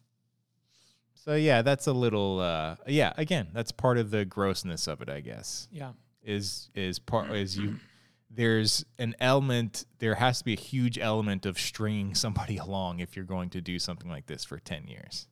[1.14, 5.10] so yeah that's a little uh yeah again that's part of the grossness of it
[5.10, 5.68] i guess.
[5.70, 5.92] Yeah.
[6.22, 7.76] is is part is you
[8.30, 13.16] there's an element there has to be a huge element of stringing somebody along if
[13.16, 15.26] you're going to do something like this for 10 years.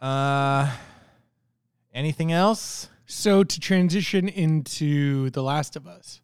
[0.00, 0.70] Uh
[1.92, 2.88] anything else?
[3.06, 6.20] So to transition into The Last of Us,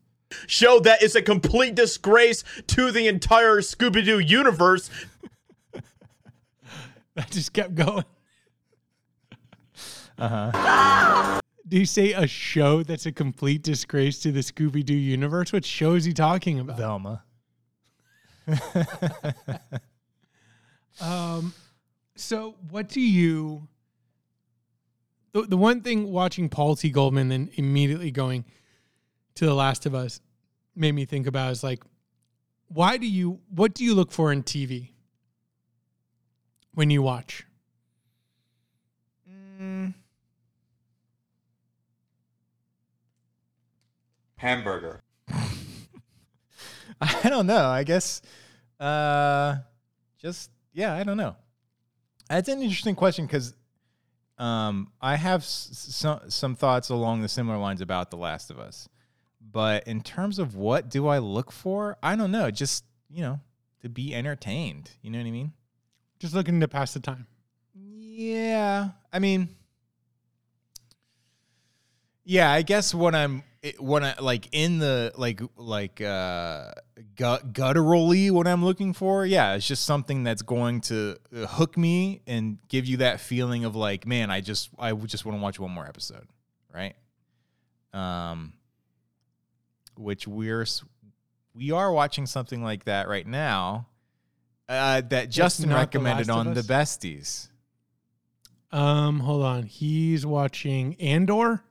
[0.47, 4.91] show that is a complete disgrace to the entire Scooby Doo universe.
[7.15, 8.05] that just kept going.
[10.17, 11.41] Uh huh.
[11.67, 15.53] Do you say a show that's a complete disgrace to the Scooby Doo universe?
[15.53, 16.79] What show is he talking about?
[16.79, 17.25] velma
[21.01, 21.53] um,
[22.15, 23.67] So, what do you?
[25.33, 26.91] The, the one thing watching Paul T.
[26.91, 28.45] Goldman and immediately going
[29.37, 30.21] to The Last of Us
[30.77, 31.83] made me think about is like,
[32.69, 33.41] why do you?
[33.51, 34.91] What do you look for in TV
[36.73, 37.45] when you watch?
[44.37, 45.01] Hamburger.
[47.01, 48.23] i don't know i guess
[48.79, 49.57] uh
[50.19, 51.35] just yeah i don't know
[52.29, 53.53] that's an interesting question because
[54.39, 58.59] um i have s- some some thoughts along the similar lines about the last of
[58.61, 58.89] us
[59.55, 63.41] but in terms of what do i look for i don't know just you know
[63.81, 65.53] to be entertained you know what i mean
[66.19, 67.27] Just looking to pass the time.
[67.75, 69.49] yeah i mean
[72.25, 73.43] yeah i guess when i'm
[73.79, 76.71] when i like in the like like uh
[77.17, 81.77] gut gutturally what i'm looking for yeah it's just something that's going to uh, hook
[81.79, 85.43] me and give you that feeling of like man i just i just want to
[85.43, 86.27] watch one more episode
[86.75, 86.95] right
[87.93, 88.53] um
[89.97, 90.67] which we're
[91.55, 93.87] we are watching something like that right now
[94.69, 97.49] uh that justin not The recommended on the besties
[98.73, 99.63] Um, hold on.
[99.65, 101.63] He's watching Andor.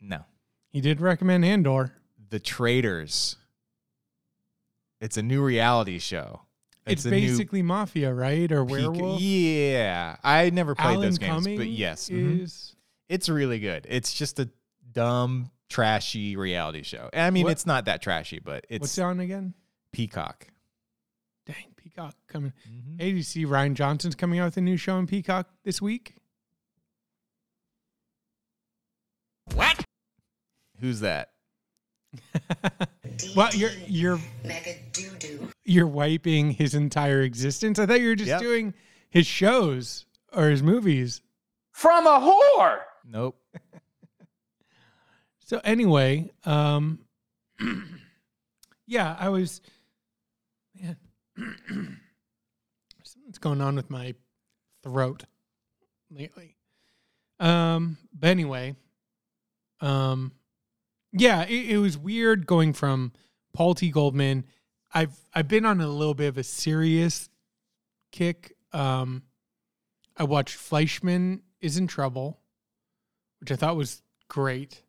[0.00, 0.24] no
[0.68, 1.92] He did recommend Andor.
[2.28, 3.36] The Traitors.
[5.00, 6.42] It's a new reality show.
[6.86, 8.50] It's, new basically Mafia, right?
[8.50, 9.20] Or Werewolf.
[9.20, 12.42] Yeah, I never played Alan those games, Cumming but yes, mhm.
[12.42, 12.74] is
[13.08, 13.86] it's really good.
[13.88, 14.50] It's just a
[14.90, 17.08] dumb, trashy reality show.
[17.12, 19.54] I mean, What- it's not that trashy, but it's what's on again?
[19.92, 20.48] Peacock.
[21.46, 22.52] Dang, Peacock coming.
[22.68, 23.00] Mhm.
[23.00, 25.82] Hey, do you see Rian Johnson's coming out with a new show on Peacock this
[25.82, 26.16] week?
[29.54, 29.84] What?
[30.80, 31.30] Who's that?
[33.36, 35.48] Well, you're you're Mega doo doo.
[35.64, 37.78] you're wiping his entire existence.
[37.78, 38.40] I thought you were just Yep.
[38.40, 38.74] doing
[39.10, 41.20] his shows or his movies.
[41.72, 42.80] From a whore.
[43.04, 43.38] Nope.
[45.52, 47.00] So anyway, um
[48.86, 49.60] yeah, I was
[50.80, 50.96] man
[53.04, 54.14] something's going on with my
[54.82, 55.24] throat
[56.10, 56.56] lately.
[57.38, 58.76] Um but anyway,
[59.82, 60.32] um
[61.12, 63.12] yeah, it, it was weird going from
[63.52, 63.90] Paul T.
[63.90, 64.46] Goldman.
[64.94, 67.28] I've I've been on a little bit of a serious
[68.10, 68.56] kick.
[68.72, 69.24] Um
[70.16, 72.40] I watched Fleishman is in trouble,
[73.40, 74.82] which I thought was great.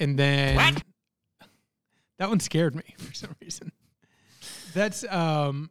[0.00, 0.76] And then
[2.18, 3.72] that one scared me for some reason.
[4.74, 5.70] That's um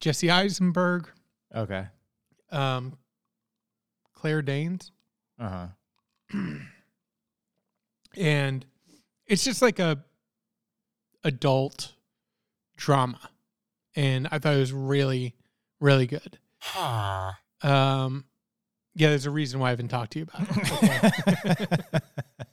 [0.00, 1.08] Jesse Eisenberg,
[1.54, 1.86] Okay.
[2.50, 2.96] um
[4.14, 4.90] Claire Danes.
[5.38, 5.66] Uh
[6.32, 6.38] huh.
[8.16, 8.64] and
[9.26, 9.98] it's just like a
[11.24, 11.92] adult
[12.76, 13.18] drama
[13.96, 15.34] and i thought it was really
[15.80, 16.38] really good
[17.62, 18.24] um
[18.94, 21.84] yeah there's a reason why i haven't talked to you about it.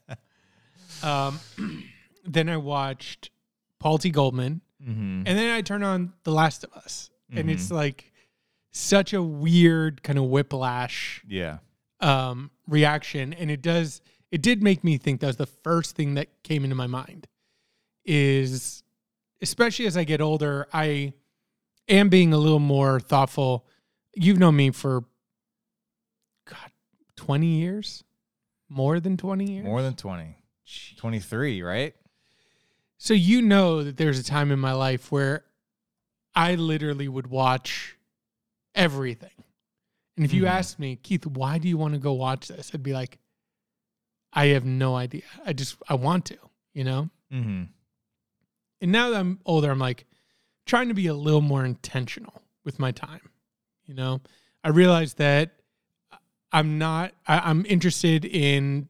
[1.04, 1.40] um
[2.26, 3.30] then i watched
[3.80, 5.24] paul t goldman mm-hmm.
[5.26, 8.12] and then i turn on the last of us and it's like
[8.72, 11.60] such a weird kind of whiplash Yeah.
[12.02, 14.02] um, reaction, and it does.
[14.32, 17.28] It did make me think that was the first thing that came into my mind.
[18.04, 18.84] Is
[19.42, 21.14] especially as I get older, I
[21.88, 23.66] am being a little more thoughtful.
[24.14, 25.06] You've known me for
[26.50, 26.72] God,
[27.16, 28.04] twenty years,
[28.68, 30.36] more than twenty years, More than 20.
[30.98, 31.96] 23, right?
[32.98, 35.44] So you know that there's a time in my life where
[36.36, 37.98] I literally would watch
[38.76, 39.32] everything.
[40.16, 40.50] And if you Mhm.
[40.50, 42.72] asked me, Keith, why do you want to go watch this?
[42.74, 43.20] I'd be like,
[44.34, 45.24] I have no idea.
[45.46, 46.38] I just I want to,
[46.74, 47.10] you know?
[47.32, 47.64] Mm-hmm.
[48.82, 50.06] And now that I'm older, I'm like
[50.66, 53.30] trying to be a little more intentional with my time.
[53.86, 54.22] You know,
[54.64, 55.52] I realize that
[56.52, 57.14] I'm not.
[57.28, 58.88] I, I'm interested in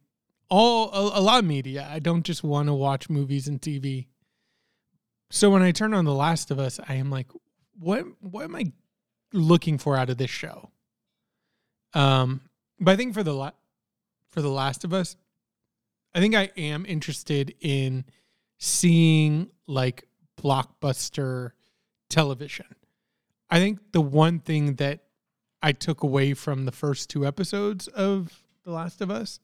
[0.51, 1.87] all a, a lot of media.
[1.89, 4.07] I don't just want to watch movies and TV.
[5.31, 7.27] So when I turn on The Last of Us, I am like,
[7.79, 8.05] what?
[8.19, 8.71] What am I
[9.33, 10.69] looking for out of this show?
[11.93, 12.41] Um,
[12.79, 13.51] but I think for the la-
[14.29, 15.15] for The Last of Us,
[16.13, 18.03] I think I am interested in
[18.59, 20.05] seeing like
[20.39, 21.51] blockbuster
[22.09, 22.67] television.
[23.49, 24.99] I think the one thing that
[25.63, 29.39] I took away from the first two episodes of The Last of Us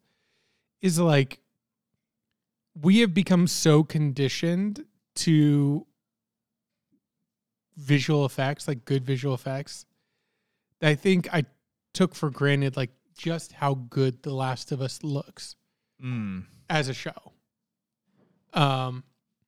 [0.82, 1.40] is like
[2.80, 4.86] we have become so conditioned
[5.16, 5.86] to
[7.76, 9.86] visual effects, like good visual effects,
[10.80, 11.46] that I think I
[11.94, 15.56] took for granted like just how good The Last of Us looks
[16.04, 16.46] Mm.
[16.70, 17.34] as a show.
[18.54, 19.04] Um,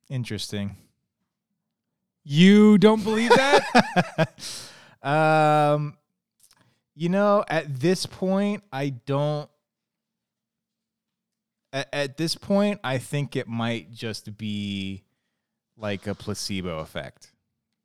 [0.08, 0.76] Interesting.
[2.24, 4.32] you don't believe that?
[5.02, 5.96] um,
[6.96, 9.48] you know, at this point, I don't.
[11.72, 15.04] At, at this point, I think it might just be
[15.76, 17.32] like a placebo effect.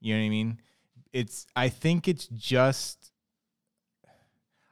[0.01, 0.59] You know what I mean?
[1.13, 1.45] It's.
[1.55, 3.11] I think it's just.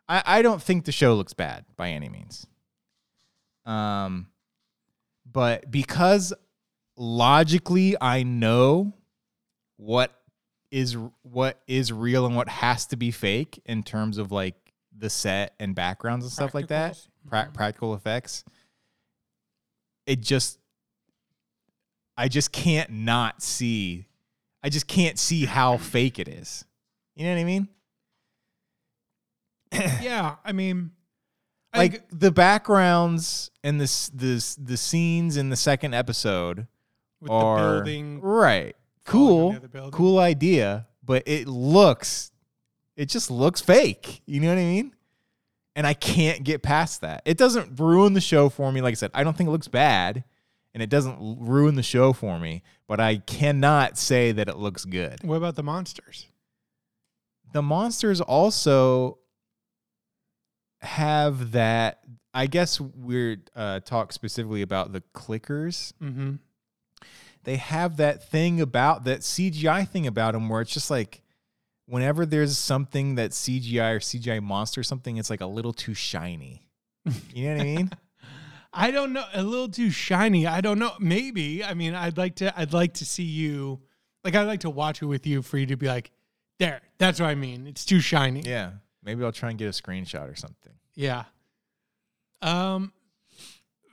[0.09, 2.45] I I don't think the show looks bad by any means.
[3.65, 4.27] Um,
[5.31, 6.33] but because
[6.97, 8.93] logically I know
[9.77, 10.11] what
[10.69, 14.55] is what is real and what has to be fake in terms of like
[14.95, 17.53] the set and backgrounds and stuff like that, pra- Mhm.
[17.53, 18.43] practical effects.
[20.05, 20.59] It just,
[22.17, 24.05] I just can't not see.
[24.63, 26.65] I just can't see how fake it is.
[27.15, 27.67] You know what I mean?
[30.01, 30.91] yeah, I mean,
[31.73, 36.67] I like the backgrounds and this this the scenes in the second episode
[37.19, 38.75] with are the building, right
[39.05, 39.57] cool
[39.91, 42.31] cool idea but it looks
[42.95, 44.93] it just looks fake you know what i mean
[45.75, 48.95] and i can't get past that it doesn't ruin the show for me like i
[48.95, 50.23] said i don't think it looks bad
[50.73, 54.85] and it doesn't ruin the show for me but i cannot say that it looks
[54.85, 56.27] good What about the monsters?
[57.53, 59.17] the monsters also
[60.81, 61.99] have that
[62.33, 66.33] i guess we're uh talk specifically about the clickers Mm-hmm.
[67.43, 71.21] they have that thing about that CGI thing about them where it's just like
[71.85, 75.93] whenever there's something that CGI or CGI monster or something, it's like a little too
[75.93, 76.67] shiny.
[77.33, 77.91] You know what I mean?
[78.73, 79.25] I don't know.
[79.33, 80.47] A little too shiny.
[80.47, 80.93] I don't know.
[80.99, 81.63] Maybe.
[81.63, 82.57] I mean, I'd like to.
[82.59, 83.81] I'd like to see you.
[84.23, 86.11] Like, I'd like to watch it with you for you to be like,
[86.59, 86.81] there.
[86.97, 87.67] That's what I mean.
[87.67, 88.41] It's too shiny.
[88.41, 88.71] Yeah.
[89.03, 90.73] Maybe I'll try and get a screenshot or something.
[90.95, 91.25] Yeah.
[92.41, 92.93] Um,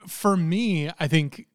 [0.07, 1.47] for me, I think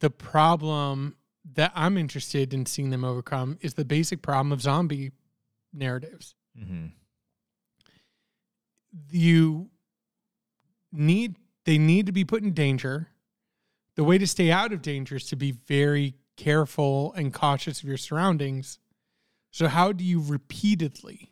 [0.00, 1.16] the problem
[1.54, 5.12] that I'm interested in seeing them overcome is the basic problem of zombie
[5.72, 6.34] narratives.
[6.58, 6.86] Mm-hmm.
[9.10, 9.70] You
[10.92, 13.08] need they need to be put in danger.
[13.96, 17.88] The way to stay out of danger is to be very careful and cautious of
[17.88, 18.78] your surroundings.
[19.50, 21.30] So how do you repeatedly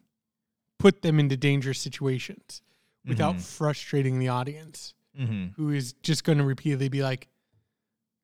[0.79, 2.63] put them into dangerous situations
[3.05, 3.41] without Mhm.
[3.43, 4.95] frustrating the audience?
[5.19, 5.49] Mm-hmm.
[5.61, 7.29] who is just going to repeatedly be like,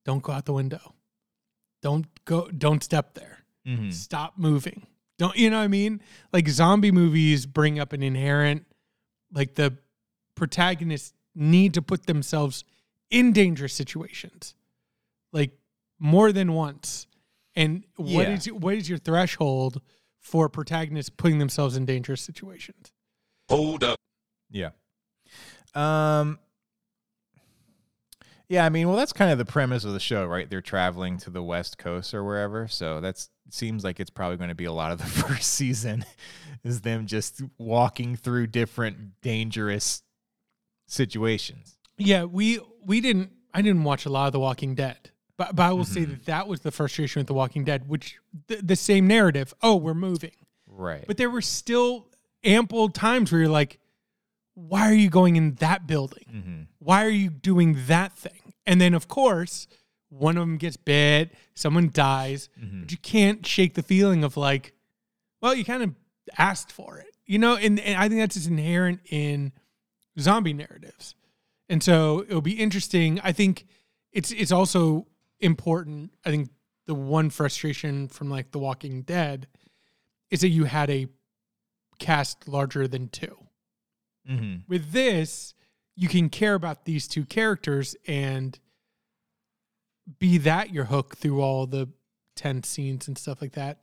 [0.05, 0.95] "Don't go out the window.
[1.83, 2.49] Don't go.
[2.49, 3.45] Don't step there.
[3.67, 3.91] Mm-hmm.
[3.91, 4.87] Stop moving.
[5.19, 6.03] Don't you know what I mean?
[6.33, 8.67] Like zombie movies bring up an inherent,
[9.33, 9.77] like the
[10.35, 12.65] protagonists need to put themselves
[13.11, 14.55] in dangerous situations,
[15.33, 15.53] like
[15.99, 17.07] more than once.
[17.55, 18.35] And what Yeah.
[18.35, 19.81] is what is your threshold
[20.19, 22.93] for protagonists putting themselves in dangerous situations?
[23.49, 23.99] Hold up.
[24.51, 24.71] Yeah.
[25.75, 26.39] Um.
[28.49, 30.49] Yeah, I mean, well, that's kind of the premise of the show, right?
[30.49, 34.49] They're traveling to the West Coast or wherever, so that's seems like it's probably going
[34.49, 36.05] to be a lot of the first season,
[36.65, 40.03] is them just walking through different dangerous
[40.87, 41.77] situations.
[41.99, 43.33] Yeah, we we didn't.
[43.55, 46.11] I didn't watch a lot of The Walking Dead, but but I will say Mm-hmm.
[46.13, 48.19] that that was the frustration with The Walking Dead, which
[48.49, 49.55] the, the same narrative.
[49.63, 50.33] Oh, we're moving,
[50.67, 51.05] Right.
[51.07, 52.09] but there were still
[52.45, 53.79] ample times where you're like,
[54.55, 56.25] why are you going in that building?
[56.33, 56.63] mm-hmm.
[56.79, 58.53] Why are you doing that thing?
[58.67, 59.67] And then of course,
[60.09, 62.81] one of them gets bit, someone dies, Mm-hmm.
[62.83, 64.73] but you can't shake the feeling of like,
[65.43, 65.95] well, you kind of
[66.39, 67.57] asked for it, you know.
[67.57, 69.53] And, and I think that's just inherent in
[70.19, 71.15] zombie narratives.
[71.69, 73.21] And so it'll be interesting.
[73.23, 73.67] I think
[74.13, 75.07] it's it's also
[75.41, 76.13] important.
[76.25, 76.51] I think
[76.87, 79.49] the one frustration from like The Walking Dead
[80.31, 81.09] is that you had a
[81.99, 83.37] cast larger than two.
[84.31, 84.61] Mm-hmm.
[84.69, 85.55] With this,
[85.97, 88.59] you can care about these two characters and
[90.19, 91.89] be that your hook through all the
[92.35, 93.79] tense scenes and stuff like that.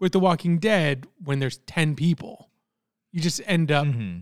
[0.00, 2.50] With The Walking Dead, when there's 10 people,
[3.12, 4.18] you just end up Mm-hmm.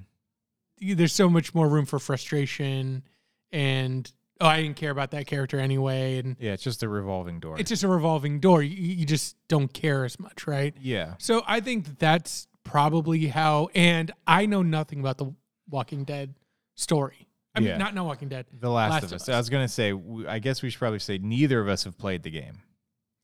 [0.79, 3.03] you- there's so much more room for frustration
[3.51, 7.39] and oh i didn't care about that character anyway and Yeah, it's just a revolving
[7.41, 7.59] door.
[7.61, 11.15] it's just a revolving door you, you just don't care as much right yeah.
[11.19, 15.33] so i think that that's probably how and i know nothing about the
[15.69, 16.35] walking dead
[16.75, 17.71] story i Yeah.
[17.73, 19.29] mean not no walking dead The Last, Last of of Us.
[19.29, 19.35] Us.
[19.35, 19.93] I was gonna say.
[20.29, 22.59] I guess we should probably say neither of us have played the game.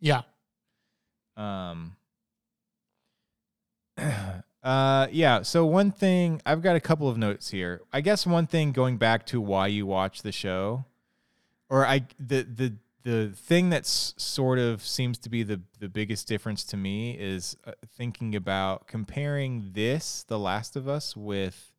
[0.00, 0.22] yeah
[1.36, 1.96] Um.
[4.60, 7.80] Uh yeah, so one thing I've got a couple of notes here.
[7.92, 10.84] I guess one thing going back to why you watch the show
[11.70, 12.74] or I the the
[13.04, 17.56] the thing that's sort of seems to be the the biggest difference to me is
[17.66, 21.72] uh, thinking about comparing this The Last of Us with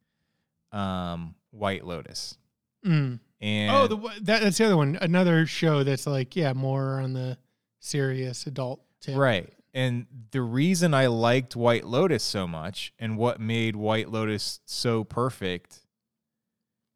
[0.71, 2.37] um White Lotus.
[2.85, 3.19] Mm.
[3.41, 7.13] And oh the, that, that's the other one another show that's like yeah more on
[7.13, 7.37] the
[7.79, 9.17] serious adult tip.
[9.17, 9.49] Right.
[9.73, 15.03] And the reason I liked White Lotus so much and what made White Lotus so
[15.03, 15.81] perfect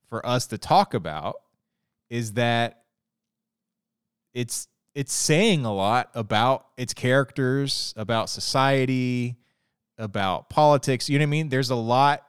[0.09, 1.35] for us to talk about
[2.09, 2.83] is that
[4.33, 9.37] it's it's saying a lot about its characters, about society,
[9.97, 11.09] about politics.
[11.09, 11.49] You know what I mean?
[11.49, 12.23] There's a lot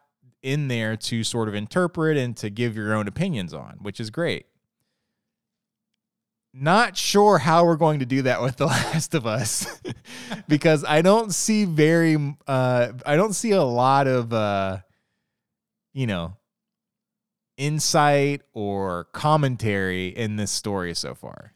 [0.45, 4.11] in there to sort of interpret and to give your own opinions on, which is
[4.11, 4.47] great.
[6.53, 9.67] Not sure how we're going to do that with The Last of Us
[10.49, 14.79] because I don't see very uh I don't see a lot of uh
[15.93, 16.37] you know
[17.57, 21.55] insight or commentary in this story so far.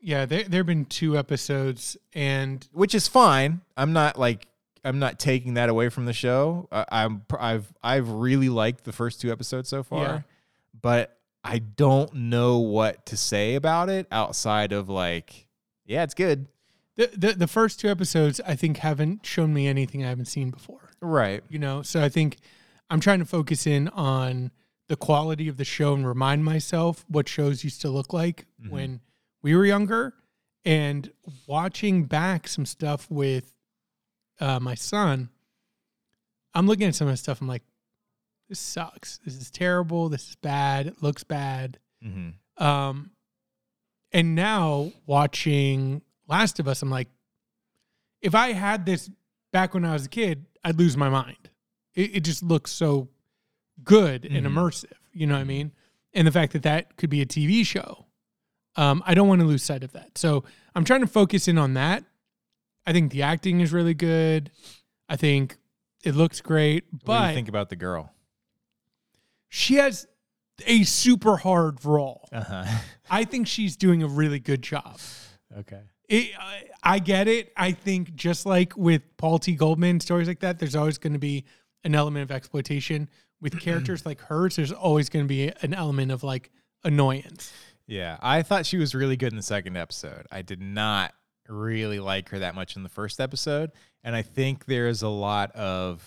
[0.00, 3.60] yeah there, there have been two episodes and which is fine.
[3.76, 4.48] I'm not like
[4.86, 6.68] I'm not taking that away from the show.
[6.70, 10.20] I, I'm I've I've really liked the first two episodes so far, Yeah.
[10.80, 15.46] but I don't know what to say about it outside of like,
[15.84, 16.48] yeah, it's good,
[16.96, 20.50] the, the the first two episodes i think haven't shown me anything i haven't seen
[20.50, 21.44] before right?
[21.48, 22.38] you know so i think
[22.90, 24.50] i'm trying to focus in on
[24.88, 28.72] the quality of the show and remind myself what shows used to look like mm-hmm.
[28.72, 29.00] when
[29.42, 30.14] we were younger
[30.64, 31.12] and
[31.46, 33.52] watching back some stuff with
[34.40, 35.28] uh, my son
[36.54, 37.62] i'm looking at some of the stuff i'm like
[38.48, 42.62] this sucks this is terrible this is bad it looks bad Mm-hmm.
[42.64, 43.10] um,
[44.12, 47.08] and now watching Last of Us, I'm like,
[48.20, 49.10] if I had this
[49.52, 51.50] back when I was a kid, I'd lose my mind.
[51.94, 53.08] It, it just looks so
[53.82, 54.52] good and Mhm.
[54.52, 54.92] immersive.
[55.12, 55.72] You know what I mean?
[56.14, 58.06] And the fact that that could be a TV show,
[58.76, 60.16] um, I don't want to lose sight of that.
[60.18, 62.04] So I'm trying to focus in on that.
[62.86, 64.50] I think the acting is really good.
[65.08, 65.56] I think
[66.04, 68.12] it looks great, what do but you think about the girl?
[69.48, 70.06] she has
[70.66, 72.28] a super hard role.
[72.32, 72.64] Uh huh.
[73.10, 74.98] I think she's doing a really good job.
[75.58, 75.80] okay.
[76.08, 77.52] It, I, I get it.
[77.56, 79.54] I think just like with Paul T.
[79.54, 81.44] Goldman stories like that, there's always going to be
[81.84, 83.08] an element of exploitation.
[83.40, 86.50] With characters like hers, there's always going to be an element of like
[86.84, 87.52] annoyance.
[87.88, 90.26] Yeah, I thought she was really good in the second episode.
[90.30, 91.12] I did not
[91.48, 93.72] really like her that much in the first episode,
[94.04, 96.02] and I think there's a lot of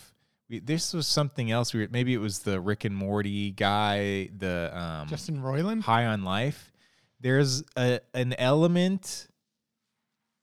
[0.49, 1.73] this was something else.
[1.73, 5.81] We were, maybe it was the Rick and Morty guy, the um, Justin Roiland.
[5.83, 6.71] High on Life.
[7.19, 9.27] There's a an element,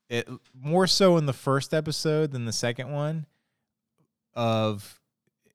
[0.08, 3.26] it more so in the first episode than the second one,
[4.34, 5.00] of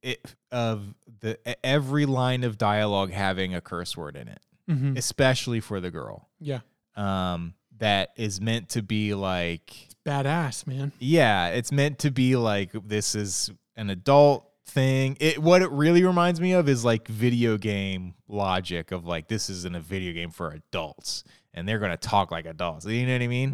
[0.02, 4.98] it of the every line of dialogue having a curse word in it Mhm.
[4.98, 6.28] especially for the girl.
[6.40, 6.60] Yeah,
[6.96, 10.92] Um, that is meant to be like, badass man.
[11.00, 15.18] yeah, it's meant to be like this is an adult thing.
[15.20, 19.50] It what it really reminds me of is like video game logic of like this
[19.50, 21.24] isn't a video game for adults
[21.54, 22.86] and they're gonna talk like adults.
[22.86, 23.50] You know what I mean?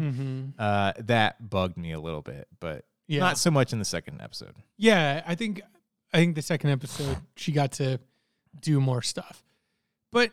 [0.56, 3.84] hmm Uh, that bugged me a little bit, but Yeah, not so much in the
[3.84, 4.54] second episode.
[4.76, 5.22] yeah.
[5.26, 5.60] I think
[6.12, 7.98] I think the second episode she got to
[8.60, 9.42] do more stuff,
[10.12, 10.30] but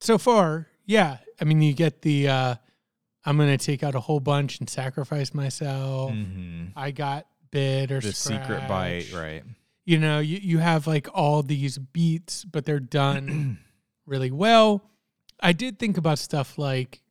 [0.00, 1.18] so far, yeah.
[1.40, 2.54] I mean, you get the uh,
[3.28, 6.12] I'm going to take out a whole bunch and sacrifice myself.
[6.12, 9.42] hmm I got bit or The secret bite, right?
[9.84, 13.58] You know, you, you have like all these beats, but they're done
[14.06, 14.82] really well.
[15.40, 17.02] I did think about stuff like,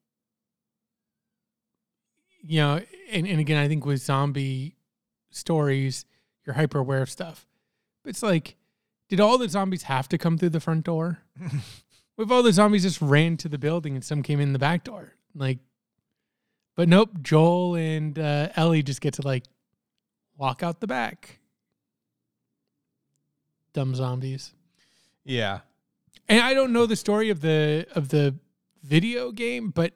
[2.42, 4.76] you know, and, and again, I think with zombie
[5.30, 6.06] stories,
[6.46, 7.46] you're hyper aware of stuff.
[8.04, 8.56] But it's like,
[9.10, 11.20] did all the zombies have to come through the front door?
[12.18, 14.84] if all the zombies just ran to the building and some came in the back
[14.84, 15.14] door?
[15.36, 15.60] Like,
[16.78, 19.44] but nope, Joel and uh, Ellie just get to like
[20.38, 21.40] walk out the back.
[23.74, 24.54] Dumb zombies.
[25.24, 25.60] Yeah.
[26.30, 28.36] And I don't know the story of the of the
[28.84, 29.94] video game, but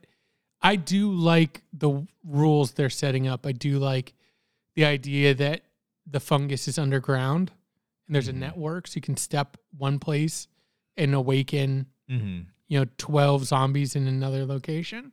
[0.61, 3.45] I do like the rules they're setting up.
[3.45, 4.13] I do like
[4.75, 5.61] the idea that
[6.05, 7.51] the fungus is underground
[8.07, 8.31] and there's Mhm.
[8.31, 10.47] a network so you can step one place
[10.97, 15.11] and awaken, hmm you know, 12 zombies in another location.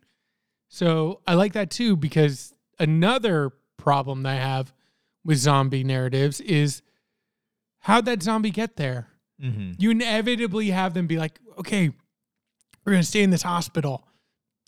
[0.68, 4.72] So I like that too because another problem that I have
[5.24, 6.82] with zombie narratives is
[7.80, 9.08] how'd that zombie get there?
[9.40, 11.90] hmm you inevitably have them be like, okay,
[12.84, 14.04] we're going to stay in this hospital.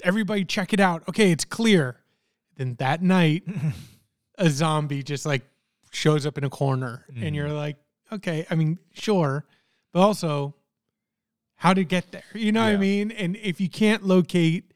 [0.04, 1.02] Everybody check it out.
[1.08, 1.96] Okay, it's clear.
[2.56, 3.42] Then that night,
[4.38, 5.42] a zombie just like
[5.90, 7.76] shows up in a corner and you're like,
[8.12, 9.44] okay, I mean, sure.
[9.92, 10.54] But also,
[11.56, 12.22] how to get there?
[12.34, 13.10] You know what I mean?
[13.10, 14.69] And if you can't locate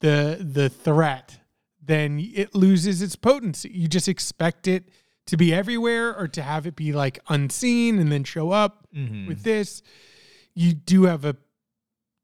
[0.00, 1.38] the the threat,
[1.82, 3.70] then it loses its potency.
[3.72, 4.88] You just expect it
[5.26, 9.26] to be everywhere or to have it be like unseen and then show up hmm
[9.26, 9.82] with this.
[10.54, 11.36] You do have a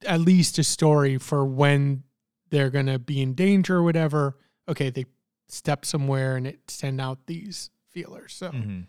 [0.04, 2.02] at least a story for when
[2.50, 4.36] they're going to be in danger or whatever.
[4.68, 5.04] Okay they
[5.48, 8.34] step somewhere and it send out these feelers.
[8.34, 8.80] So hmm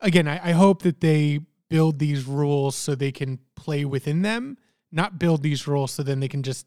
[0.00, 4.56] again I, I hope that they build these rules so they can play within them
[4.90, 6.66] not build these rules so then they can just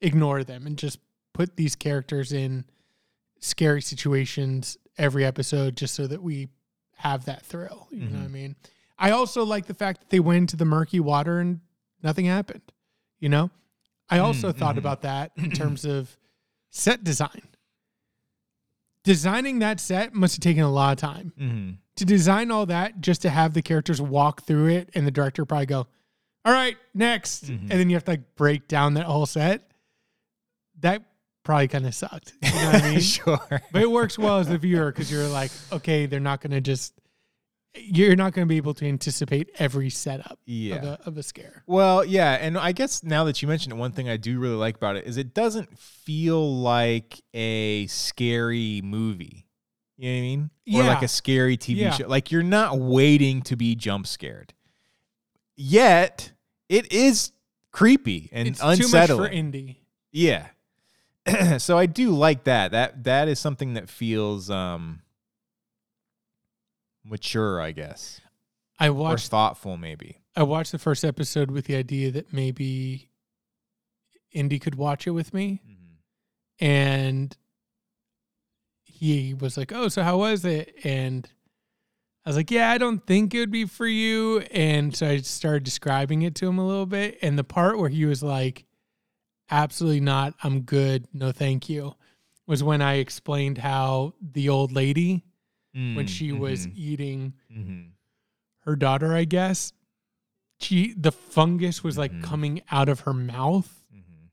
[0.00, 0.98] ignore them and just
[1.32, 2.64] put these characters in
[3.40, 6.48] scary situations every episode just so that we
[6.96, 8.56] have that thrill you know what i mean
[8.98, 11.60] i also like the fact that they went into the murky water and
[12.02, 12.62] nothing happened
[13.20, 13.50] you know
[14.08, 16.16] i also Mm, thought about that in terms of
[16.70, 17.42] set design
[19.04, 23.00] designing that set must have taken a lot of time hmm to design all that
[23.00, 25.86] just to have the characters walk through it and the director probably go,
[26.44, 27.46] all right, next.
[27.46, 27.60] Mhm.
[27.60, 29.70] And then you have to like break down that whole set.
[30.80, 31.02] That
[31.42, 32.34] probably kind of sucked.
[32.42, 33.00] You know what I mean?
[33.00, 33.62] sure.
[33.72, 36.60] But it works well as the viewer because you're like, okay, they're not going to
[36.60, 36.92] just,
[37.76, 40.76] you're not going to be able to anticipate every setup Yeah.
[40.76, 41.62] of, a, of a scare.
[41.66, 44.56] Well, yeah, and I guess now that you mentioned it, one thing I do really
[44.56, 49.46] like about it is it doesn't feel like a scary movie.
[49.98, 50.50] You know what I mean?
[50.74, 51.90] Or like a scary TV Yeah.
[51.92, 52.06] show.
[52.08, 54.52] Like you're not waiting to be jump scared.
[55.56, 56.32] Yet
[56.68, 57.32] it is
[57.72, 59.26] creepy and It's too much unsettling.
[59.28, 59.80] for Indy.
[60.12, 60.48] Yeah.
[61.58, 62.72] so I do like that.
[62.72, 65.02] That that is something that feels um
[67.04, 68.20] mature, I guess.
[68.78, 70.18] I Or watched thoughtful maybe.
[70.34, 73.10] I watched the first episode with the idea that maybe
[74.32, 75.62] Indy could watch it with me.
[76.60, 77.36] and
[78.84, 81.28] he was like, "Oh, so how was it?" And
[82.24, 84.40] I was like, yeah, I don't think it would be for you.
[84.50, 87.18] And so I started describing it to him a little bit.
[87.22, 88.64] And the part where he was like,
[89.50, 91.94] absolutely not, I'm good, no thank you,
[92.46, 95.24] was when I explained how the old lady,
[95.72, 97.90] when Mm, she was mhm, eating mhm.
[98.60, 99.72] her daughter, I guess,
[100.58, 102.22] she the fungus was like Mhm.
[102.22, 103.84] coming out of her mouth.
[103.94, 104.30] Mhm.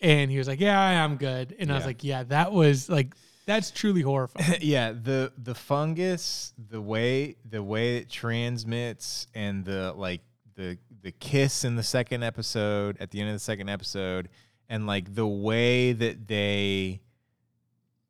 [0.00, 1.56] And he was like, Yeah, I'm good.
[1.58, 3.14] And I was like, Yeah, that was like
[3.46, 4.58] that's truly horrifying.
[4.60, 10.20] yeah, the the fungus, the way the way it transmits, and the like
[10.54, 14.28] the the kiss in the second episode at the end of the second episode,
[14.68, 17.00] and like the way that they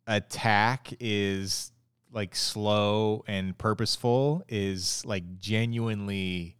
[0.06, 1.72] attack is
[2.12, 6.56] like slow and purposeful is like genuinely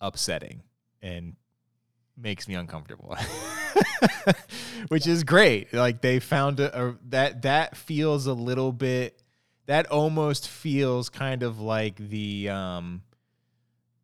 [0.00, 0.62] upsetting
[1.02, 1.36] and
[2.16, 3.16] makes me uncomfortable.
[4.88, 5.72] Which is great.
[5.72, 9.22] Like they found a, a that that feels a little bit
[9.66, 13.02] that almost feels kind of like the um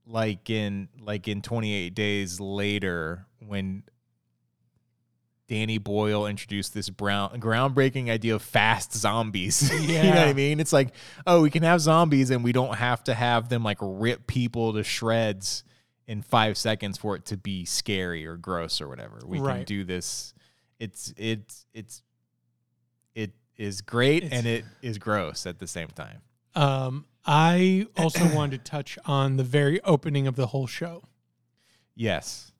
[0.07, 3.82] like in like in 28 days later when
[5.49, 9.71] Danny Boyle introduced this brown groundbreaking idea of fast zombies.
[9.89, 10.59] you know what I mean?
[10.59, 10.95] It's like,
[11.27, 14.73] oh, we can have zombies and we don't have to have them like rip people
[14.73, 15.63] to shreds
[16.09, 19.21] in five seconds for it to be scary or gross or whatever.
[19.25, 20.35] We can do this.
[20.79, 22.03] It's it's it's
[23.15, 26.23] it is great It's- and it is gross at the same time.
[26.55, 31.05] Um, I also wanted to touch on the very opening of the whole show.
[31.95, 32.53] Yes.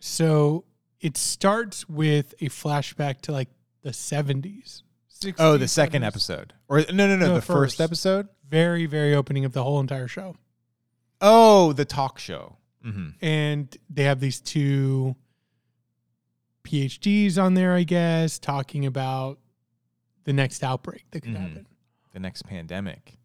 [0.00, 0.64] So
[1.02, 3.48] it starts with a flashback to like
[3.82, 4.82] the 70s.
[5.20, 6.06] 60s, Oh, the second 70s.
[6.06, 6.52] episode.
[6.68, 7.80] Or no, no, no, No, the first first.
[7.80, 8.28] episode.
[8.48, 10.36] Very, very opening of the whole entire show.
[11.20, 12.56] Oh, the talk show.
[12.82, 15.14] hmm And they have these two
[16.64, 19.38] PhDs on there, I guess, talking about
[20.24, 21.36] the next outbreak that could Mhm.
[21.36, 21.66] happen.
[22.12, 23.18] The next pandemic.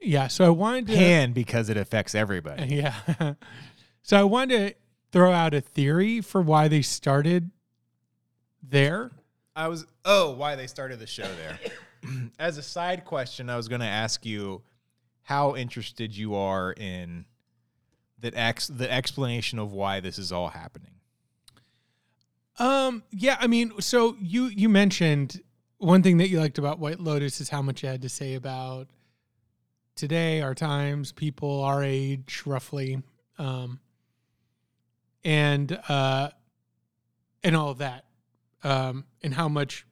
[0.00, 0.28] Yeah.
[0.28, 0.94] So I wanted to.
[0.94, 2.66] Pan because it affects everybody.
[2.76, 3.34] Yeah.
[4.02, 4.74] so I wanted to
[5.16, 7.50] throw out a theory for why they started
[8.62, 9.10] there.
[9.56, 11.58] I was oh, why they started the show there.
[12.38, 14.60] As a side question, I was going to ask you
[15.22, 17.24] how interested you are in
[18.18, 20.92] that ex the explanation of why this is all happening.
[22.58, 25.40] Um, yeah, I mean, so you you mentioned
[25.78, 28.34] one thing that you liked about White Lotus is how much you had to say
[28.34, 28.88] about
[29.94, 33.02] today, our times, people our age, roughly,
[33.38, 33.80] um,
[35.26, 36.30] and uh,
[37.42, 38.04] and all of that,
[38.62, 39.84] um, and how much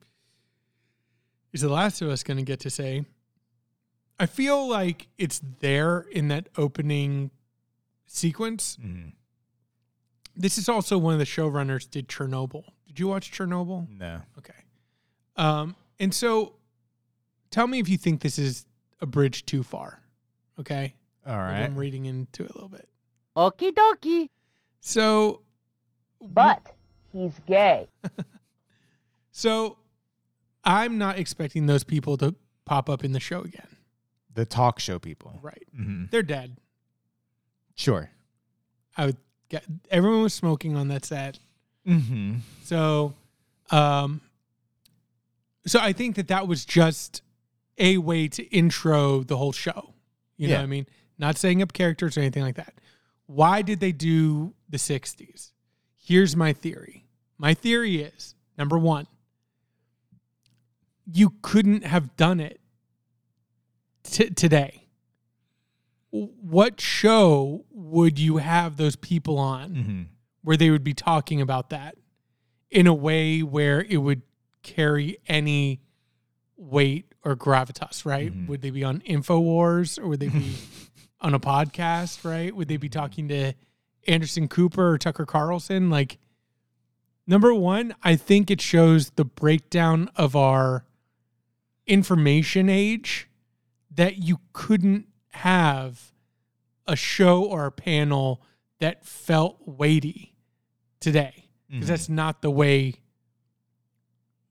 [1.53, 3.05] is the Last of Us going to get to say?
[4.19, 7.33] I feel like it's there in that opening
[8.07, 8.79] sequence.
[8.81, 9.15] Mhm.
[10.37, 12.65] This is also one of the showrunners did Chernobyl.
[12.87, 13.89] Did you watch Chernobyl?
[13.89, 14.23] No.
[14.39, 14.55] Okay.
[15.37, 16.55] Um, and so
[17.51, 18.67] tell me if you think this is
[19.01, 20.01] a bridge too far.
[20.61, 20.95] Okay.
[21.27, 21.63] All Maybe right.
[21.65, 22.89] I'm reading into it a little bit.
[23.37, 24.29] Okie dokie.
[24.87, 25.41] So
[26.21, 26.61] But
[27.11, 27.89] he's gay.
[29.33, 29.79] so
[30.63, 32.35] I'm not expecting those people to
[32.67, 33.77] pop up in the show again.
[34.35, 35.39] The talk show people.
[35.43, 35.65] Right.
[35.75, 36.59] hmm They're dead.
[37.75, 38.11] Sure.
[38.97, 39.17] I would
[39.49, 41.39] get everyone was smoking on that set.
[41.89, 42.37] Mm-hmm.
[42.65, 43.15] So,
[43.71, 44.21] um,
[45.67, 47.23] so I think that that was just
[47.79, 49.95] a way to intro the whole show.
[50.37, 50.87] You know what I mean?
[51.19, 52.75] Not setting up characters or anything like that.
[53.27, 55.53] Why did they do the 60s?
[55.95, 57.07] Here's my theory.
[57.39, 59.07] My theory is number one,
[61.11, 62.61] you couldn't have done it
[64.03, 64.89] t- today.
[66.11, 69.71] What show would you have those people on?
[69.75, 70.03] Mm-hmm.
[70.43, 71.97] where they would be talking about that
[72.71, 74.21] in a way where it would
[74.63, 75.81] carry any
[76.59, 78.31] weight or gravitas, right?
[78.31, 78.47] Mhm.
[78.49, 80.55] Would they be on InfoWars or would they be
[81.23, 82.55] on a podcast, right?
[82.55, 83.55] Would they be talking to
[84.07, 85.91] Anderson Cooper or Tucker Carlson?
[85.91, 86.19] Like,
[87.27, 90.85] number one, I think it shows the breakdown of our
[91.87, 93.29] information age
[93.91, 96.13] that you couldn't have
[96.87, 98.43] a show or a panel
[98.81, 100.35] that felt weighty
[101.01, 101.89] today because Mhm.
[101.89, 102.95] that's not the way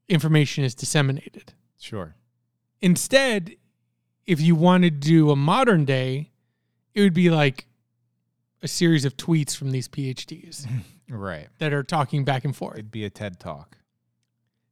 [0.08, 1.54] information is disseminated.
[1.78, 2.14] Sure.
[2.80, 3.56] Instead,
[4.26, 6.30] if you wanted to do a modern day,
[6.94, 7.66] it would be like
[8.64, 10.66] a series of tweets from these PhDs
[11.08, 11.48] Right.
[11.58, 12.74] that are talking back and forth.
[12.74, 13.76] It'd be a TED talk.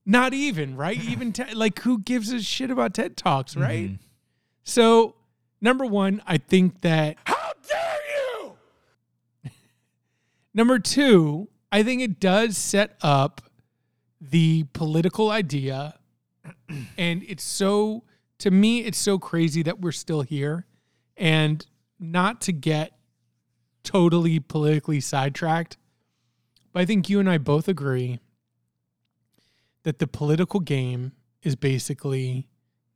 [0.04, 1.00] Not even, right?
[1.08, 3.90] Even te- like who gives a shit about TED Talks, right?
[3.90, 3.98] Mhm.
[4.64, 5.14] So,
[5.60, 7.18] number one, I think that.
[7.24, 8.52] How dare you?
[10.54, 13.42] Number two, I think it does set up
[14.20, 15.94] the political idea.
[16.98, 18.02] And it's so,
[18.38, 20.66] to me, it's so crazy that we're still here.
[21.16, 21.64] And
[22.00, 22.92] not to get
[23.82, 25.76] totally politically sidetracked,
[26.72, 28.20] but I think you and I both agree
[29.82, 31.12] that the political game
[31.42, 32.48] is basically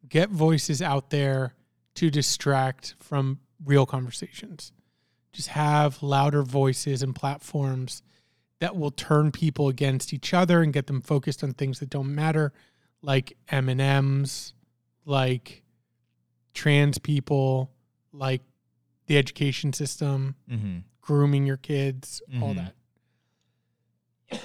[0.08, 1.54] get voices out there
[1.96, 4.72] to distract from real conversations.
[5.32, 8.02] Just have louder voices and platforms
[8.60, 12.14] that will turn people against each other and get them focused on things that don't
[12.14, 12.52] matter,
[13.02, 14.54] like M&Ms,
[15.04, 15.62] like
[16.54, 17.70] trans people,
[18.12, 18.42] like
[19.06, 20.78] the education system, Mm-hmm.
[21.00, 22.56] grooming your kids, all Mhm.
[24.30, 24.40] that.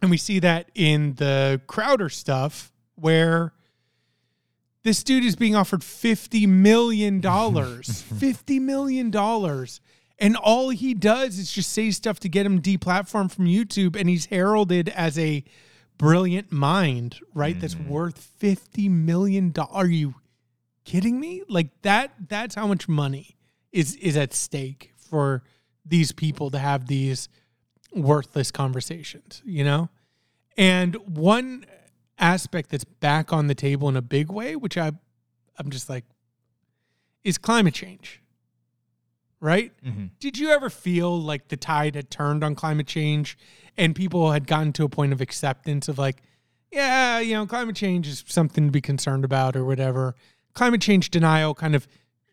[0.00, 3.52] And we see that in the Crowder stuff where
[4.82, 7.22] this dude is being offered $50 million.
[7.22, 9.14] $50 million.
[10.18, 13.94] And all he does is just say stuff to get him deplatformed from YouTube.
[13.96, 15.44] And he's heralded as a
[15.98, 17.58] brilliant mind, right?
[17.58, 19.52] That's worth $50 million.
[19.56, 20.14] Are you
[20.84, 21.42] kidding me?
[21.48, 23.36] Like that, that's how much money
[23.72, 25.42] is, is at stake for
[25.84, 27.28] these people to have these
[27.94, 29.88] worthless conversations, you know?
[30.56, 31.66] And one
[32.18, 34.92] aspect that's back on the table in a big way, which I
[35.58, 36.04] I'm just like
[37.24, 38.20] is climate change.
[39.40, 39.72] Right?
[39.84, 40.06] Mm-hmm.
[40.20, 43.36] Did you ever feel like the tide had turned on climate change
[43.76, 46.22] and people had gotten to a point of acceptance of like,
[46.70, 50.14] yeah, you know, climate change is something to be concerned about or whatever.
[50.54, 51.86] Climate change denial kind of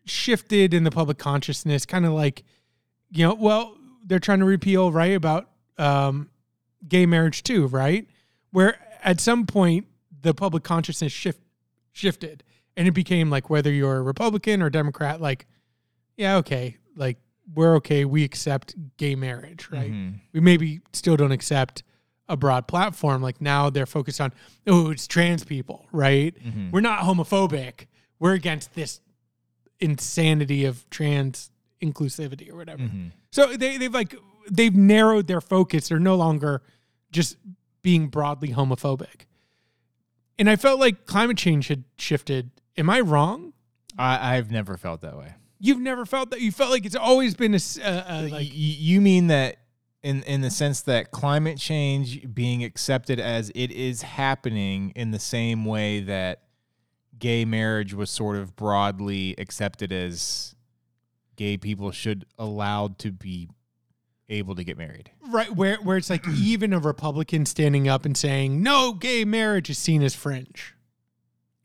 [0.04, 2.44] shifted in the public consciousness, kind of like,
[3.10, 5.48] you know, well, they're trying to repeal, right, about
[5.78, 6.30] um,
[6.86, 8.06] gay marriage too, right?
[8.50, 9.86] Where at some point
[10.22, 11.40] the public consciousness shift
[11.92, 12.42] shifted
[12.76, 15.46] and it became like whether you're a Republican or Democrat, like,
[16.16, 17.18] yeah, okay, like
[17.54, 19.90] we're okay, we accept gay marriage, right?
[19.90, 20.16] Mm-hmm.
[20.32, 21.82] We maybe still don't accept
[22.28, 23.22] a broad platform.
[23.22, 24.32] Like now they're focused on,
[24.66, 26.34] oh, it's trans people, right?
[26.42, 26.70] Mm-hmm.
[26.70, 27.86] We're not homophobic.
[28.20, 29.00] We're against this
[29.80, 31.50] insanity of trans
[31.82, 32.82] inclusivity or whatever.
[32.82, 33.08] Mm-hmm.
[33.32, 34.14] So they, they've like
[34.50, 35.88] they've narrowed their focus.
[35.88, 36.62] They're no longer
[37.10, 37.36] just
[37.82, 39.22] being broadly homophobic.
[40.38, 42.50] And I felt like climate change had shifted.
[42.76, 43.52] Am I wrong?
[43.98, 45.34] I, I've never felt that way.
[45.58, 46.40] You've never felt that.
[46.40, 47.58] You felt like it's always been a.
[47.82, 49.56] uh, Y- like y- you mean that
[50.02, 55.18] in in the sense that climate change being accepted as it is happening in the
[55.18, 56.42] same way that
[57.20, 60.56] gay marriage was sort of broadly accepted as
[61.36, 63.48] gay people should allowed to be
[64.28, 65.10] able to get married.
[65.30, 69.70] right where where it's like even a Republican standing up and saying no gay marriage
[69.70, 70.74] is seen as fringe.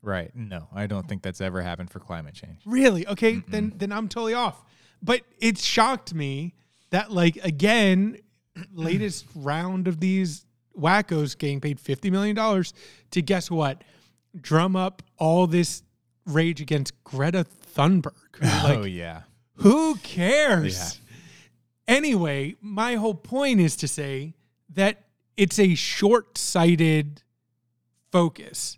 [0.02, 0.30] Right.
[0.36, 2.60] No, I don't think that's ever happened for climate change.
[2.64, 3.06] Really?
[3.08, 4.64] Okay, then then I'm totally off.
[5.02, 6.54] But it shocked me
[6.90, 8.18] that like again,
[8.72, 10.44] latest round of these
[10.78, 12.72] wackos getting paid fifty million dollars
[13.12, 13.82] to guess what?
[14.40, 15.82] Drum up all this
[16.26, 18.12] rage against Greta Thunberg.
[18.42, 19.22] Like, oh yeah.
[19.54, 21.00] who cares?
[21.88, 21.94] Yeah.
[21.96, 24.34] Anyway, my whole point is to say
[24.74, 25.04] that
[25.38, 27.22] it's a short-sighted
[28.12, 28.76] focus.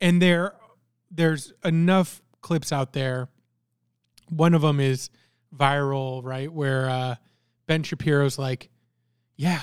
[0.00, 0.54] And there
[1.10, 3.28] there's enough clips out there.
[4.28, 5.08] One of them is
[5.56, 6.52] viral, right?
[6.52, 7.14] Where uh,
[7.66, 8.68] Ben Shapiro's like,
[9.36, 9.62] "Yeah,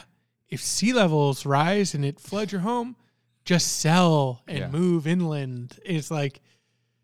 [0.50, 2.96] if sea levels rise and it floods your home,
[3.46, 4.70] just sell and Yeah.
[4.70, 6.41] move inland." It's like,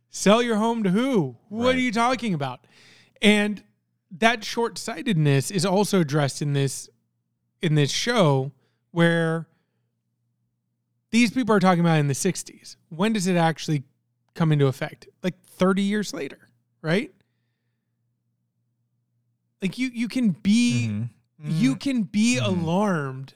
[0.10, 1.38] sell your home to who?
[1.48, 2.66] What are you talking about?
[3.22, 3.64] And
[4.12, 6.90] that short-sightedness is also addressed in this
[7.62, 8.52] in this show
[8.90, 9.48] where
[11.12, 12.76] these people are talking about in the 60s.
[12.90, 13.84] When does it actually
[14.34, 15.08] come into effect?
[15.22, 16.50] Like 30 years later,
[16.82, 17.14] right?
[19.62, 21.10] Like you you can be Mhm.
[21.40, 22.46] you can be Mhm.
[22.48, 23.34] alarmed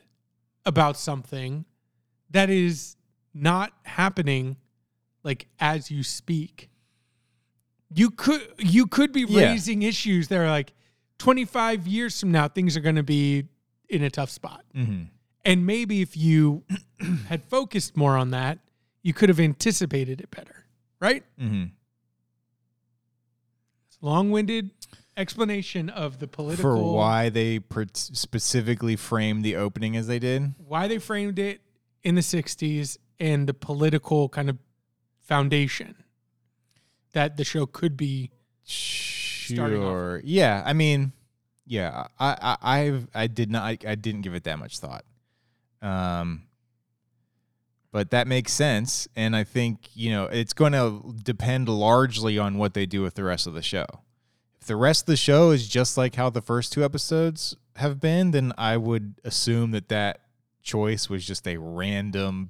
[0.66, 1.66] about something
[2.32, 2.96] that is
[3.34, 4.58] not happening
[5.24, 6.70] like as you speak.
[7.94, 9.52] You could you could be Yeah.
[9.52, 10.74] raising issues that are like
[11.20, 13.46] 25 years from now things are going to be
[13.90, 14.64] in a tough spot.
[14.76, 15.08] Mhm.
[15.44, 16.64] And maybe if you
[17.28, 18.60] had focused more on that,
[19.04, 20.66] you could have anticipated it better,
[21.00, 21.24] right?
[21.40, 21.72] Mhm.
[24.02, 24.72] Long-winded
[25.18, 30.54] explanation of the political For why they per- specifically framed the opening as they did.
[30.58, 31.62] why they framed it
[32.06, 34.58] in the 60s and the political kind of
[35.20, 35.96] foundation
[37.14, 38.30] that the show off
[38.64, 40.22] Sure.
[40.24, 40.64] Yeah.
[40.66, 41.12] I mean,
[41.66, 42.08] yeah.
[42.20, 45.04] I, I I've I did not I didn't give it that much thought.
[45.82, 46.44] Um.
[47.92, 52.58] But that makes sense, and I think you know it's going to depend largely on
[52.58, 53.86] what they do with the rest of the show.
[54.60, 58.02] If the rest of the show is just like how the first two episodes have
[58.02, 60.25] been, then I would assume that that
[60.66, 62.50] choice was just a random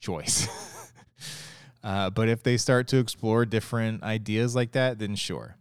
[0.00, 0.48] choice.
[1.84, 5.56] uh, but if they start to explore different ideas like that, then sure.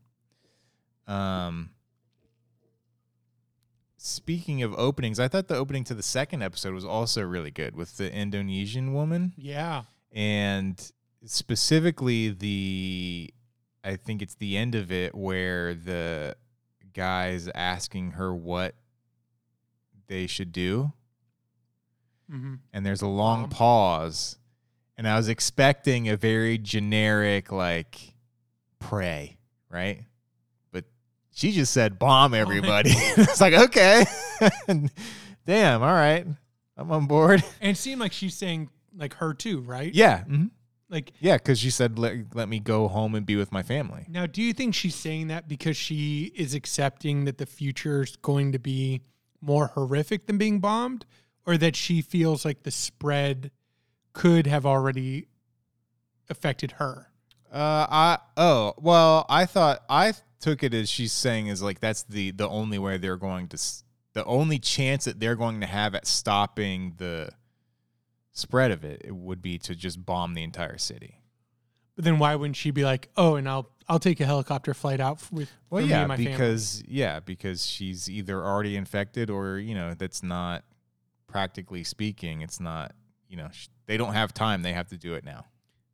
[1.07, 1.69] Um,
[3.97, 7.75] speaking of openings, I thought the opening to the second episode was also really good
[7.75, 9.83] with the Indonesian woman Yeah.
[10.11, 10.91] and
[11.25, 13.31] specifically the
[13.83, 16.35] I think it's the end of it where the
[16.93, 18.75] guy's asking her what
[20.07, 20.93] they should do
[22.31, 23.49] hmm and there's a long Um.
[23.49, 24.37] pause
[24.97, 28.13] and I was expecting a very generic like
[28.79, 29.37] pray,
[29.69, 30.05] right?
[30.71, 30.85] But
[31.33, 32.91] she just said bomb everybody.
[32.95, 34.05] it's like, okay.
[35.45, 36.25] Damn, all right.
[36.77, 37.43] I'm on board.
[37.59, 39.93] And it seemed like she's saying like her too, right?
[39.93, 40.23] Yeah.
[40.23, 40.51] mhm.
[40.89, 44.05] Like Yeah, because she said, let, let me go home and be with my family.
[44.09, 48.15] now, do you think she's saying that because she is accepting that the future is
[48.17, 49.01] going to be
[49.41, 51.05] more horrific than being bombed,
[51.45, 53.51] or that she feels like the spread
[54.13, 55.27] could have already
[56.29, 57.07] affected her?
[57.51, 62.03] Uh, I oh well, I thought I took it as she's saying is like that's
[62.03, 63.57] the the only way they're going to
[64.13, 67.29] the only chance that they're going to have at stopping the
[68.33, 71.21] spread of it, it would be to just bomb the entire city.
[71.95, 75.01] But then why wouldn't she be like, oh, and I'll I'll take a helicopter flight
[75.01, 76.31] out with Well, yeah, my family.
[76.31, 80.63] because yeah, because she's either already infected or you know that's not
[81.31, 82.93] practically speaking, it's not
[83.27, 85.45] you know sh- they don't have time; they have to do it now.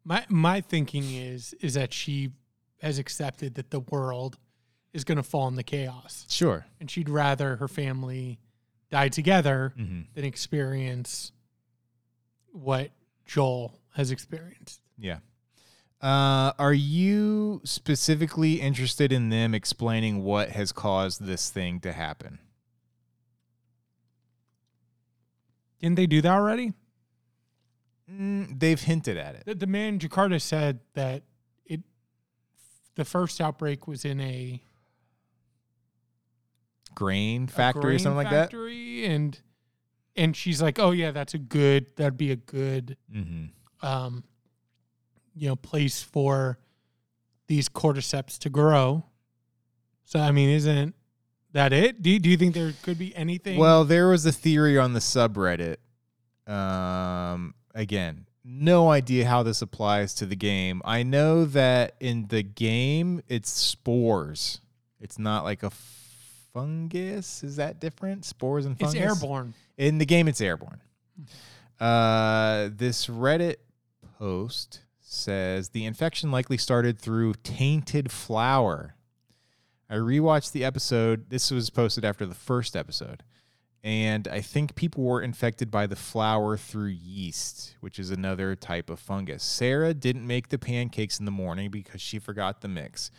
[0.03, 2.31] My my thinking is is that she
[2.81, 4.37] has accepted that the world
[4.93, 6.65] is going to fall into chaos, Sure.
[6.79, 8.39] and she'd rather her family
[8.89, 11.31] die together hmm than experience
[12.51, 12.91] what
[13.25, 14.81] Joel has experienced.
[14.97, 15.19] Yeah.
[16.01, 22.39] Uh, are you specifically interested in them explaining what has caused this thing to happen?
[25.79, 26.73] Didn't they do that already?
[28.11, 29.43] Mm, they've hinted at it.
[29.45, 31.23] The, the man in Jakarta said that
[31.65, 31.81] it
[32.95, 34.61] the first outbreak was in a
[36.95, 38.53] Grain factory or grain something like that.
[38.53, 39.39] and
[40.15, 42.97] and she's like, oh yeah, that's a good that'd be a good.
[43.13, 43.85] Mm-hmm.
[43.85, 44.23] um,
[45.35, 46.57] you know, place for
[47.47, 49.05] these cordyceps to grow.
[50.03, 50.95] So, I mean, isn't
[51.53, 52.01] that it?
[52.01, 53.57] Do you, do you think there could be anything?
[53.57, 55.77] Well, there was a theory on the subreddit.
[56.51, 60.81] Um, again, no idea how this applies to the game.
[60.85, 64.61] I know that in the game, it's spores.
[65.01, 65.69] It's not like a
[66.53, 67.43] fungus.
[67.43, 68.25] Is that different?
[68.25, 68.95] Spores and fungus.
[68.95, 69.53] it's airborne.
[69.77, 70.81] In the game, it's airborne.
[71.79, 73.57] Uh, this Reddit
[74.17, 78.95] post says the infection likely started through tainted flour.
[79.89, 81.29] I rewatched the episode.
[81.29, 83.23] This was posted after the first episode.
[83.83, 88.89] And I think people were infected by the flour through yeast, which is another type
[88.89, 89.43] of fungus.
[89.43, 93.11] Sarah didn't make the pancakes in the morning because she forgot the mix.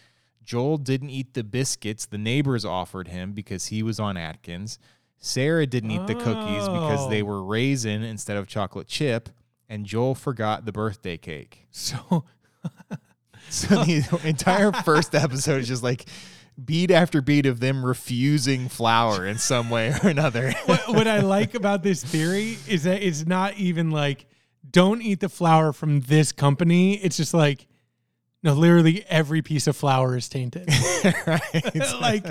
[0.44, 4.78] Joel didn't eat the biscuits the neighbors offered him because he was on Atkins.
[5.18, 7.26] Sarah didn't eat the cookies because they Oh.
[7.26, 9.30] were raisin instead of chocolate chip.
[9.70, 11.66] And Joel forgot the birthday cake.
[11.70, 12.24] So,
[13.50, 16.04] So the entire first episode is just like
[16.62, 20.52] beat after beat of them refusing flour in some way or another.
[20.66, 24.26] what, what I like about this theory is that it's not even like,
[24.70, 26.94] don't eat the flour from this company.
[26.94, 27.66] It's just like,
[28.42, 30.68] no, literally every piece of flour is tainted.
[31.26, 32.00] right?
[32.00, 32.24] like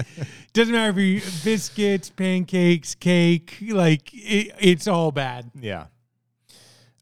[0.53, 5.51] doesn't matter if you biscuits, pancakes, cake, like it, it's all bad.
[5.59, 5.87] Yeah.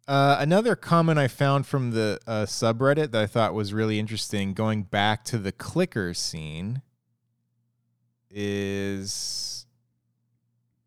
[0.08, 4.54] Uh, another comment I found from the uh, subreddit that I thought was really interesting,
[4.54, 6.84] going back to the clicker scene,
[8.36, 9.66] is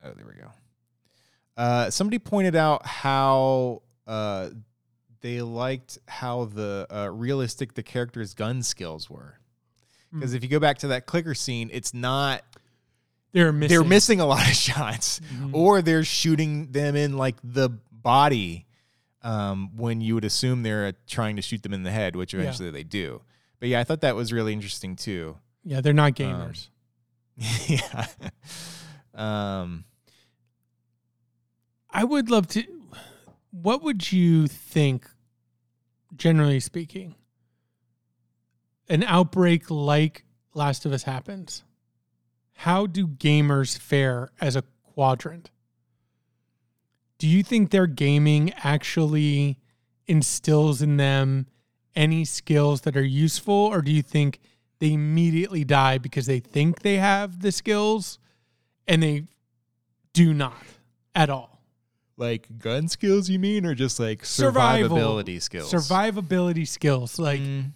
[0.04, 0.50] oh, there we go.
[1.56, 4.50] Uh, somebody pointed out how uh,
[5.22, 9.34] they liked how the uh, realistic the character's gun skills were.
[10.12, 12.42] Because if you go back to that clicker scene, it's not
[13.32, 13.76] They're missing.
[13.76, 15.20] they're missing a lot of shots
[15.52, 18.66] or they're shooting them in like the body
[19.22, 22.32] um, when you would assume they're uh, trying to shoot them in the head which
[22.32, 22.40] Yeah.
[22.40, 23.20] eventually they do
[23.58, 26.68] but yeah i thought that was really interesting too Yeah, they're not gamers.
[27.68, 28.06] yeah
[29.14, 29.84] um
[31.90, 32.64] I would love to.
[33.50, 35.08] What would you think,
[36.14, 37.14] generally speaking,
[38.88, 40.24] an outbreak like
[40.54, 41.64] Last of Us happens?
[42.52, 45.50] How do gamers fare as a quadrant?
[47.18, 49.58] Do you think their gaming actually
[50.06, 51.46] instills in them
[51.96, 54.40] any skills that are useful, or do you think
[54.80, 58.18] they immediately die because they think they have the skills
[58.86, 59.24] and they
[60.12, 60.62] do not
[61.14, 61.54] at all?
[62.20, 64.96] like gun skills you mean or just like Survival.
[64.96, 67.16] survivability skills Survivability skills.
[67.16, 67.70] Like Mm,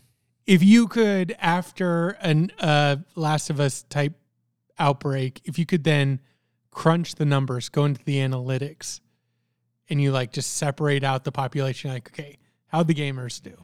[0.47, 4.15] if you could after an uh Last of Us type
[4.81, 6.19] outbreak, if you could then
[6.73, 8.99] crunch the numbers, go into the analytics,
[9.89, 13.55] and you like just separate out the population, like okay, how'd the gamers do.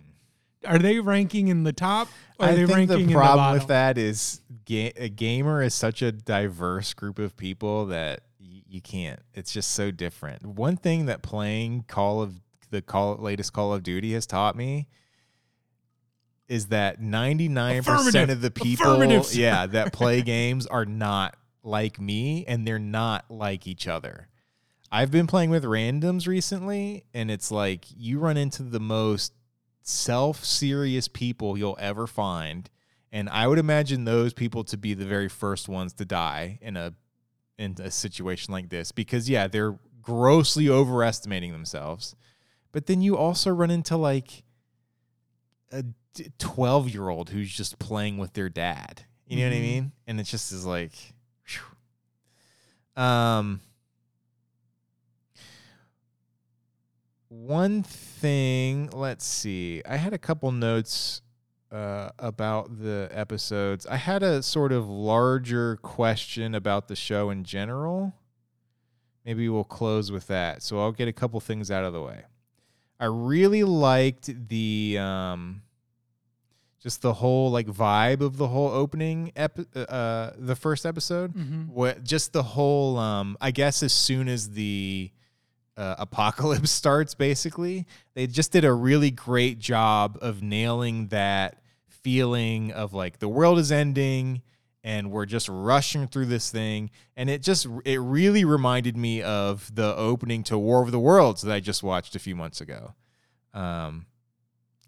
[0.66, 2.08] Are they ranking in the top?
[2.40, 5.74] I they think ranking the in the problem with that is ga- a gamer is
[5.74, 9.20] such a diverse group of people that y- you can't.
[9.34, 10.44] It's just so different.
[10.44, 12.40] One thing that playing Call of
[12.70, 14.88] the Call latest Call of Duty has taught me
[16.48, 18.86] is that 99% of the people
[19.34, 24.28] yeah that play games are not like me and they're not like each other.
[24.90, 29.32] I've been playing with randoms recently and it's like you run into the most
[29.88, 32.68] self-serious people you'll ever find
[33.10, 36.76] and I would imagine those people to be the very first ones to die in
[36.76, 36.92] a
[37.56, 42.14] in a situation like this because yeah, they're grossly overestimating themselves.
[42.70, 44.44] But then you also run into like
[45.72, 45.84] a
[46.38, 49.04] 12 year old who's just playing with their dad.
[49.26, 49.62] You know what I Mhm.
[49.62, 49.92] mean?
[50.06, 50.92] And it just is like,
[51.44, 51.62] phew.
[53.02, 53.60] um,
[57.28, 59.82] one thing, let's see.
[59.88, 61.22] I had a couple notes
[61.70, 63.86] uh, about the episodes.
[63.86, 68.14] I had a sort of larger question about the show in general.
[69.24, 70.62] Maybe we'll close with that.
[70.62, 72.22] So I'll get a couple things out of the way.
[72.98, 75.62] I really liked the um
[76.82, 81.34] just the whole like vibe of the whole opening ep- uh the first episode.
[81.34, 81.68] Mhm.
[81.68, 85.10] What just the whole um I guess as soon as the
[85.78, 87.86] uh, apocalypse starts basically.
[88.14, 93.58] They just did a really great job of nailing that feeling of like the world
[93.58, 94.42] is ending
[94.84, 96.90] and we're just rushing through this thing.
[97.16, 101.42] And it just it really reminded me of the opening to war of the worlds
[101.42, 102.94] that i just watched a few months ago.
[103.54, 104.06] Um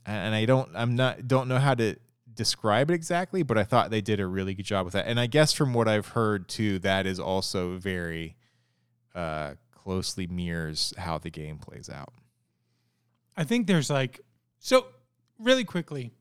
[0.07, 1.95] and i don't i'm not don't know how to
[2.32, 5.07] describe it exactly but i thought they did a really good job with that.
[5.07, 8.36] And i guess from what i've heard too that is also very
[9.14, 12.12] uh closely mirrors how the game plays out
[13.37, 14.20] I think there's like
[14.59, 14.87] so
[15.39, 16.12] really quickly.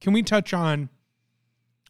[0.00, 0.90] Can we touch on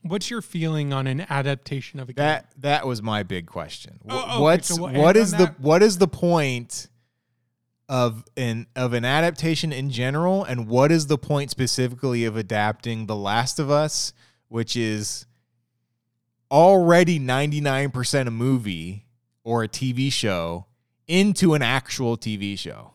[0.03, 2.23] what's your feeling on an adaptation of a game?
[2.25, 3.99] That that was my big question.
[4.09, 6.89] Oh, okay, What's so what- what is the that- what is the point
[7.89, 13.07] of an of an adaptation in general, and what is the point specifically of adapting
[13.07, 14.13] The Last of Us,
[14.49, 15.27] which is
[16.51, 19.07] already ninety nine percent a movie
[19.43, 20.66] or a TV show
[21.09, 22.93] into an actual TV show?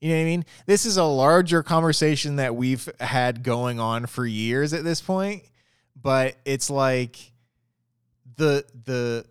[0.00, 0.44] You know what I mean?
[0.66, 5.42] This is a larger conversation that we've had going on for years at this point,
[6.00, 7.32] but it's like
[8.36, 9.24] the the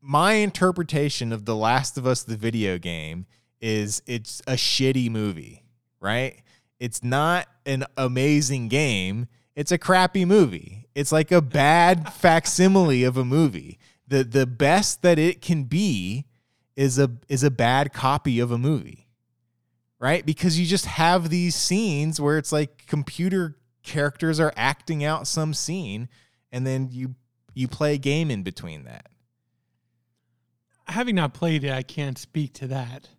[0.00, 3.26] my interpretation of The Last of Us the video game
[3.60, 5.64] is it's a shitty movie,
[6.00, 6.40] right?
[6.78, 9.28] It's not an amazing game.
[9.54, 10.88] It's a crappy movie.
[10.94, 13.78] It's like a bad facsimile of a movie.
[14.08, 16.24] The the best that it can be
[16.80, 19.06] is a is a bad copy of a movie.
[19.98, 20.24] Right?
[20.24, 25.52] Because you just have these scenes where it's like computer characters are acting out some
[25.52, 26.08] scene
[26.50, 27.16] and then you
[27.52, 29.10] you play a game in between that.
[30.88, 33.10] Having not played it, I can't speak to that.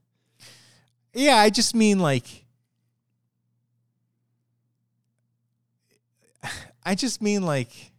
[1.13, 2.45] Yeah, I just mean like
[6.83, 7.91] I just mean like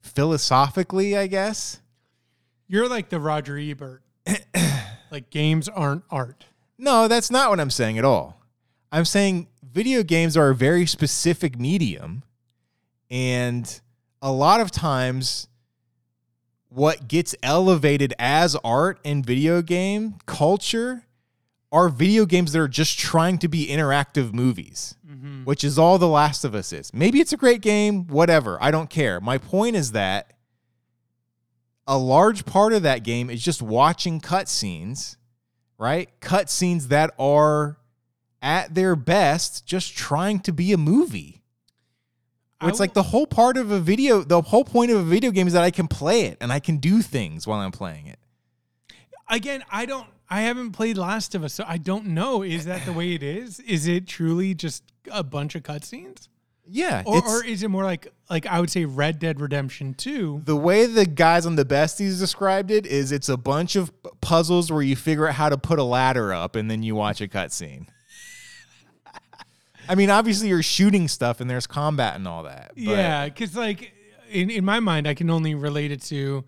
[0.00, 1.82] philosophically, I guess.
[2.66, 4.03] You're like the Roger Ebert.
[5.10, 6.44] Like games aren't art.
[6.78, 8.40] No, that's not what I'm saying at all.
[8.90, 12.22] I'm saying video games are a very specific medium
[13.10, 13.80] and
[14.22, 15.48] a lot of times
[16.68, 21.04] what gets elevated as art in video game culture
[21.70, 25.44] are video games that are just trying to be interactive movies, mm-hmm.
[25.44, 26.92] which is all The Last of Us is.
[26.94, 28.58] Maybe it's a great game, whatever.
[28.60, 29.20] I don't care.
[29.20, 30.32] My point is that
[31.86, 35.16] a large part of that game is just watching cutscenes,
[35.78, 36.08] right?
[36.20, 37.78] Cutscenes that are
[38.40, 41.42] at their best just trying to be a movie.
[42.62, 45.46] It's like the whole part of a video, the whole point of a video game
[45.46, 48.18] is that I can play it and I can do things while I'm playing it.
[49.28, 52.42] Again, I don't I haven't played Last of Us, so I don't know.
[52.42, 53.60] Is that the way it is?
[53.60, 56.28] Is it truly just a bunch of cutscenes?
[56.66, 60.42] Yeah, Or, or is it more like like I would say Red Dead Redemption 2?
[60.44, 63.92] the way the guys on the besties described it is it's a bunch of
[64.22, 67.20] puzzles where you figure out how to put a ladder up and then you watch
[67.20, 67.86] a cutscene.
[69.88, 72.68] I mean, obviously you're shooting stuff and there's combat and all that.
[72.74, 73.92] but- Yeah, because like
[74.30, 76.44] in, in my mind, I can only relate it to,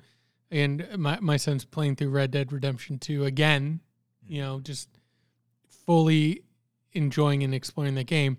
[0.50, 3.80] and my my son's playing through Red Dead Redemption 2 again.
[4.26, 4.88] You know, just
[5.86, 6.42] fully
[6.92, 8.38] enjoying and exploring the game,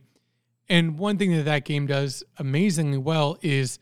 [0.69, 3.79] And one thing that that game does amazingly well is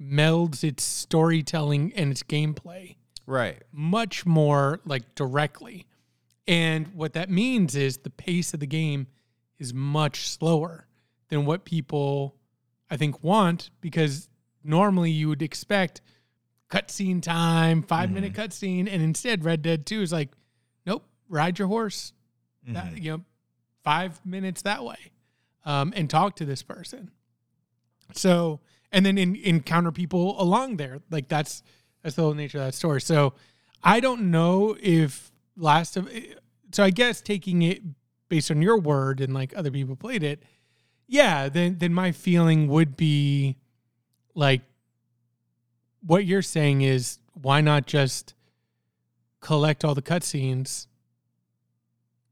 [0.00, 3.62] melds its storytelling and its gameplay Right.
[3.72, 5.86] much more like directly.
[6.46, 9.06] And what that means is the pace of the game
[9.58, 10.86] is much slower
[11.28, 12.34] than what people
[12.90, 14.28] I think want because
[14.64, 16.00] normally you would expect
[16.70, 18.14] cutscene time, 5 mm-hmm.
[18.14, 20.30] minute cutscene, and instead Red Dead 2 is like,
[20.86, 22.12] nope, ride your horse.
[22.66, 22.96] That, mm-hmm.
[22.96, 23.24] you know,
[23.84, 25.12] five minutes that way.
[25.64, 27.10] Um, and talk to this person.
[28.14, 31.00] So, and then in, encounter people along there.
[31.10, 31.62] Like that's
[32.02, 33.00] that's the whole nature of that story.
[33.00, 33.34] So,
[33.82, 36.08] I don't know if Last of
[36.72, 37.82] so I guess taking it
[38.30, 40.42] based on your word and like other people played it,
[41.06, 43.58] yeah, then then my feeling would be
[44.34, 44.62] like
[46.06, 48.32] what you're saying is why not just
[49.40, 50.86] collect all the cutscenes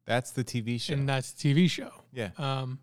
[0.06, 0.94] That's the TV show.
[0.94, 1.90] and that's the TV show.
[2.12, 2.30] yeah.
[2.38, 2.78] Um,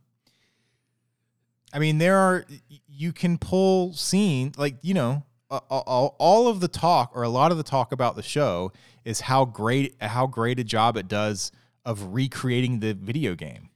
[1.76, 2.46] I mean, there are
[2.88, 7.58] you can pull scene like you know all of the talk or a lot of
[7.58, 8.72] the talk about the show
[9.04, 11.52] is how great how great a job it does
[11.86, 13.70] of recreating the video game.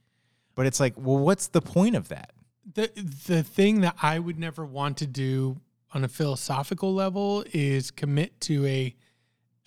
[0.56, 2.32] But it's like, well, what's the point of that?
[2.74, 2.90] the
[3.26, 5.60] the thing that I would never want to do
[5.92, 8.94] on a philosophical level is commit to a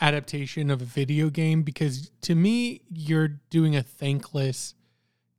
[0.02, 4.76] adaptation of a video game because to me you're doing a thankless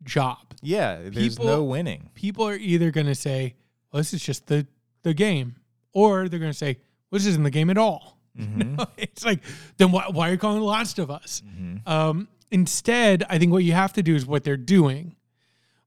[0.05, 0.39] job.
[0.63, 2.11] Yeah, there's People- no winning.
[2.15, 3.55] People are either going to say,
[3.93, 4.67] "Well, this is just the
[5.03, 5.57] the game,"
[5.93, 6.79] or they're going to say,
[7.11, 8.19] "Well, this isn't the game at all."
[8.97, 9.45] it's like,
[9.77, 11.41] then why, why are you calling The Last of Us?
[11.87, 15.15] Um, instead, I think what you have to do is what they're doing,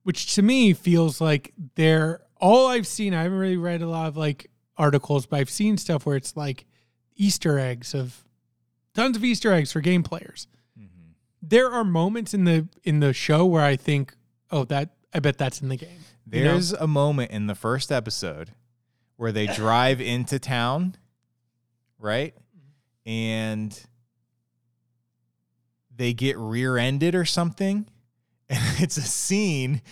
[0.02, 3.12] which to me feels like they're all I've seen.
[3.12, 6.36] I haven't really read a lot of like articles, but I've seen stuff where it's
[6.38, 6.64] like
[7.16, 8.24] Easter eggs of
[8.94, 10.46] tons of Easter eggs for game players.
[11.40, 14.14] There are moments in the in the show where I think,
[14.50, 16.00] oh, that I bet that's in the game.
[16.30, 16.52] You know?
[16.52, 18.50] There's a moment in the first episode
[19.16, 20.96] where they drive into town,
[21.98, 22.34] right?
[23.06, 23.78] And
[25.94, 27.86] they get rear-ended or something.
[28.50, 29.82] And it's a scene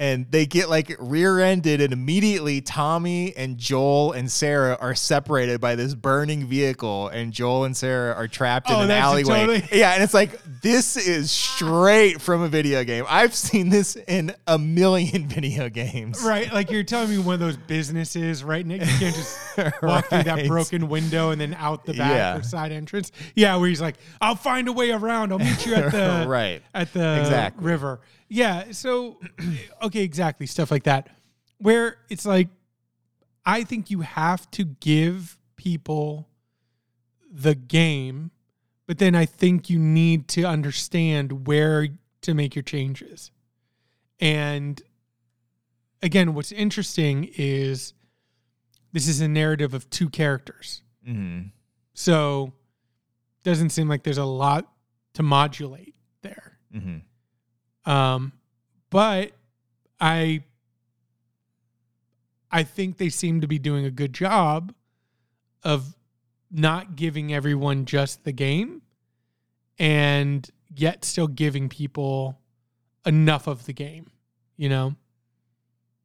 [0.00, 5.74] and they get like rear-ended and immediately Tommy and Joel and Sarah are separated by
[5.76, 9.46] this burning vehicle and Joel and Sarah are trapped in Oh, an alleyway.
[9.46, 13.04] totally- Yeah, and it's like this is straight from a video game.
[13.08, 16.22] I've seen this in a million video games.
[16.24, 18.64] Right, like you're telling me one of those businesses, right?
[18.66, 19.38] Nick, you can't just
[19.82, 22.36] walk through that broken window and then out the back Yeah.
[22.38, 23.12] or side entrance.
[23.34, 25.32] Yeah, where he's like, "I'll find a way around.
[25.32, 26.62] I'll meet you at the Right.
[26.74, 27.64] at the Exactly.
[27.66, 28.00] river."
[28.32, 29.18] Yeah, so
[29.82, 31.08] okay, exactly stuff like that,
[31.58, 32.48] where it's like,
[33.44, 36.28] I think you have to give people
[37.30, 38.30] the game,
[38.86, 41.88] but then I think you need to understand where
[42.22, 43.32] to make your changes,
[44.20, 44.80] and
[46.02, 47.94] again, what's interesting is
[48.92, 50.82] this is a narrative of two characters.
[51.04, 51.40] hmm
[51.94, 52.52] So
[53.42, 54.70] doesn't seem like there's a lot
[55.14, 56.58] to modulate there.
[56.72, 56.98] hmm
[57.86, 58.32] Um,
[58.90, 59.32] but
[60.00, 60.42] I
[62.50, 64.74] I think they seem to be doing a good job
[65.62, 65.96] of
[66.50, 68.82] not giving everyone just the game
[69.78, 72.38] and yet still giving people
[73.06, 74.06] enough of the game,
[74.56, 74.94] you know?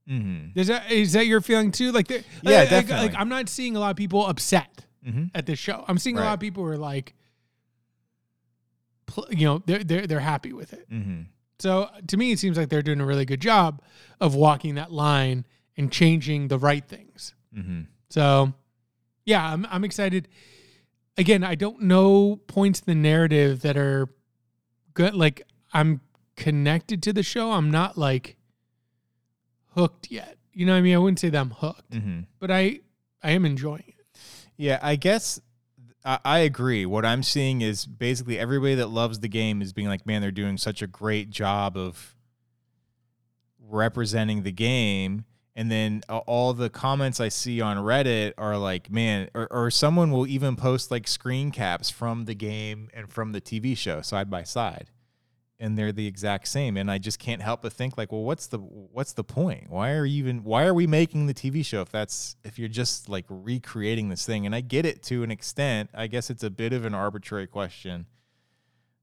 [0.08, 1.92] hmm Is that is that your feeling too?
[1.92, 3.08] Like, Yeah, like- definitely.
[3.08, 5.84] Like, I'm not seeing a lot of people upset hmm at this show.
[5.88, 7.16] I'm seeing a lot of people who are like,
[9.30, 10.86] you know, they're they're they're happy with it.
[10.90, 11.22] hmm
[11.60, 13.82] So to me, it seems like they're doing a really good job
[14.20, 15.46] of walking that line
[15.78, 17.34] and changing the right things.
[17.54, 18.54] hmm So,
[19.26, 20.28] yeah, I'm I'm excited.
[21.18, 24.08] Again, I don't know points in the narrative that are
[24.94, 25.14] good.
[25.16, 26.02] Like I'm
[26.36, 27.52] connected to the show.
[27.54, 28.36] I'm not like
[29.76, 30.38] hooked yet.
[30.54, 30.96] You know what I mean?
[30.96, 32.80] I wouldn't say that I'm hooked, hmm but I
[33.24, 34.06] I am enjoying it.
[34.58, 35.40] Yeah, I guess
[36.06, 36.86] I, agree.
[36.86, 40.30] What I'm seeing is basically everybody that loves the game is being like, man, they're
[40.30, 42.16] doing such a great job of
[43.60, 45.26] representing the game.
[45.56, 49.72] And then uh, all the comments I see on Reddit are like, man, or, or
[49.72, 54.02] someone will even post like screen caps from the game and from the TV show
[54.02, 54.92] side by side.
[55.58, 56.76] And they're the exact same.
[56.76, 59.70] And I just can't help but think like, well, what's the what's the point?
[59.70, 62.68] Why are you even why are we making the TV show if that's if you're
[62.68, 64.46] just like recreating this thing?
[64.46, 65.90] And I get it to an extent.
[65.94, 68.06] I guess it's a bit of an arbitrary question.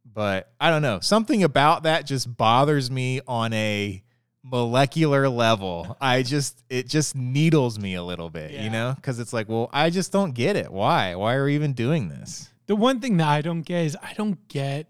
[0.04, 1.00] But I don't know.
[1.00, 4.02] Something about that just bothers me on a
[4.42, 5.96] molecular level.
[6.00, 8.64] I just it just needles me a little bit, Yeah.
[8.64, 8.94] you know?
[9.00, 10.70] Cuz it's like, well, I just don't get it.
[10.70, 11.14] Why?
[11.14, 12.50] Why are we even doing this?
[12.66, 14.86] The one thing that I don't get is I don't get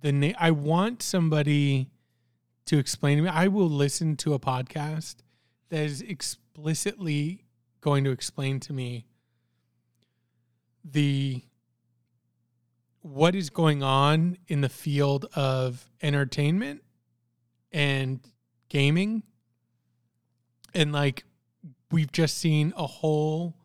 [0.00, 1.90] the na- I want somebody
[2.66, 3.28] to explain to me.
[3.28, 5.16] I will listen to a podcast
[5.70, 7.44] that is explicitly
[7.80, 9.06] going to explain to me
[10.84, 11.42] the
[13.00, 16.82] what is going on in the field of entertainment
[17.72, 18.20] and
[18.68, 19.22] gaming
[20.74, 21.24] and like
[21.90, 23.56] we've just seen a whole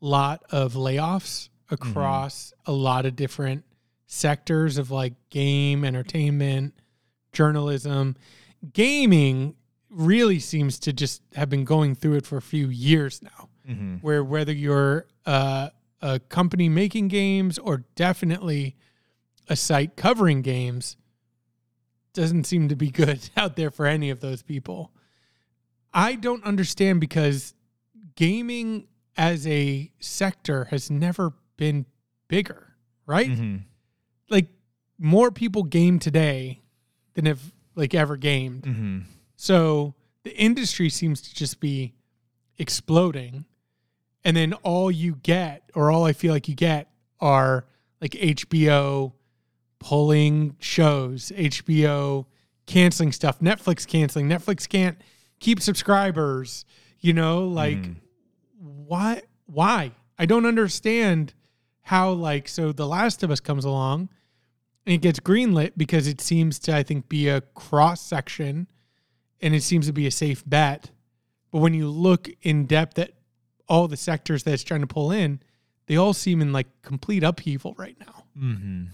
[0.00, 2.72] lot of layoffs across mm-hmm.
[2.72, 3.64] a lot of different
[4.14, 6.72] sectors of like game entertainment
[7.32, 8.14] journalism
[8.72, 9.54] gaming
[9.90, 14.02] really seems to just have been going through it for a few years now Mhm.
[14.02, 15.70] where whether you're uh,
[16.00, 18.76] a company making games or definitely
[19.48, 20.96] a site covering games
[22.12, 24.92] doesn't seem to be good out there for any of those people.
[25.92, 27.54] I don't understand because
[28.16, 28.86] gaming
[29.16, 31.86] as a sector has never been
[32.28, 32.74] bigger,
[33.06, 33.30] right?
[33.30, 33.62] Mhm.
[34.30, 34.48] Like
[34.98, 36.60] more people game today
[37.14, 38.62] than have like ever gamed.
[38.64, 39.04] Mhm.
[39.36, 41.94] So the industry seems to just be
[42.58, 43.44] exploding.
[44.24, 46.90] And then all you get, or all I feel like you get,
[47.20, 47.66] are
[48.00, 49.12] like HBO
[49.78, 52.26] pulling shows, HBO
[52.66, 54.28] canceling stuff, Netflix canceling.
[54.28, 54.98] Netflix can't
[55.40, 56.64] keep subscribers,
[57.00, 57.96] you know, like Mhm.
[58.58, 59.92] why why?
[60.18, 61.34] I don't understand
[61.84, 64.08] how like so The Last of Us comes along
[64.86, 68.68] and it gets greenlit because it seems to I think be a cross section
[69.40, 70.90] and it seems to be a safe bet.
[71.52, 73.12] But when you look in depth at
[73.68, 75.40] all the sectors that it's trying to pull in,
[75.86, 78.24] they all seem in like complete upheaval right now.
[78.36, 78.84] Mm-hmm.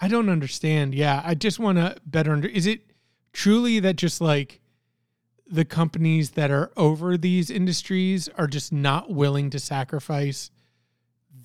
[0.00, 0.94] I don't understand.
[0.94, 2.48] Yeah, I just want to better under.
[2.48, 2.80] Is it
[3.32, 4.60] truly that just like
[5.46, 10.50] the companies that are over these industries are just not willing to sacrifice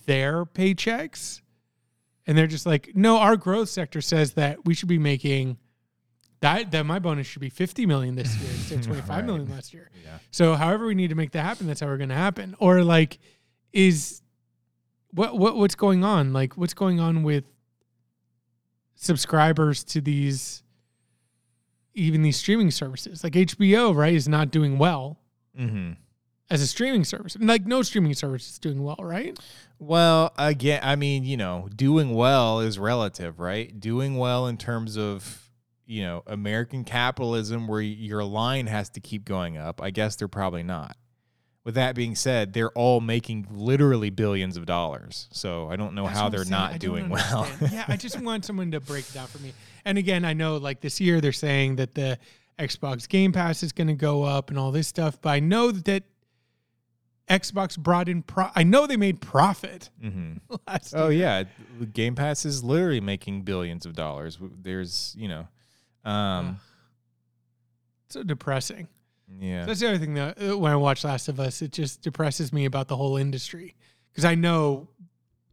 [0.08, 1.42] their paychecks?
[2.26, 5.58] And they're just like, no, our growth sector says that we should be making
[6.40, 9.74] that that my bonus should be 50 million this year instead of 25 million last
[9.74, 9.90] year.
[10.04, 10.18] Yeah.
[10.32, 12.56] So however we need to make that happen, that's how we're going to happen.
[12.60, 13.18] Or like,
[13.72, 14.22] is
[15.12, 16.34] what what what's going on?
[16.34, 17.46] Like, what's going on with
[18.96, 20.64] subscribers to these
[21.94, 23.24] even these streaming services?
[23.24, 25.20] Like HBO, right, is not doing well
[25.58, 25.98] Mhm.
[26.50, 27.38] As a streaming service.
[27.40, 29.38] Like no streaming service is doing well, right?
[29.80, 33.78] Well, again, I mean, you know, doing well is relative, right?
[33.80, 35.50] Doing well in terms of,
[35.86, 39.82] you know, American capitalism where your line has to keep going up.
[39.82, 40.98] I guess they're probably not.
[41.64, 45.28] With that being said, they're all making literally billions of dollars.
[45.34, 46.52] So I don't know That's how they're saying.
[46.52, 47.46] not doing well.
[47.72, 49.52] yeah, I just want someone to break it down for me.
[49.84, 52.18] And again, I know like this year they're saying that the
[52.58, 55.72] Xbox Game Pass is going to go up and all this stuff, but I know
[55.72, 56.04] that
[57.30, 60.34] Xbox brought in pro- I know they made profit hmm
[60.68, 61.44] last Oh yeah,
[61.94, 64.38] Game Pass is literally making billions of dollars.
[64.42, 65.48] There's, you know,
[66.10, 66.60] um,
[68.10, 68.88] So depressing.
[69.40, 69.66] yeah.
[69.66, 72.54] That's the other thing that uh, when I watch Last of Us, it just depresses
[72.54, 73.76] me about the whole industry
[74.12, 74.88] because I know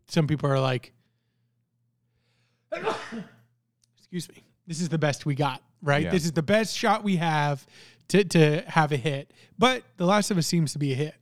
[0.06, 0.92] some people are like,
[3.98, 6.04] "Excuse me, this is the best we got, right?
[6.04, 6.10] Yeah.
[6.10, 7.66] This is the best shot we have
[8.08, 11.14] to to have a hit." But The Last of Us seems to be a hit,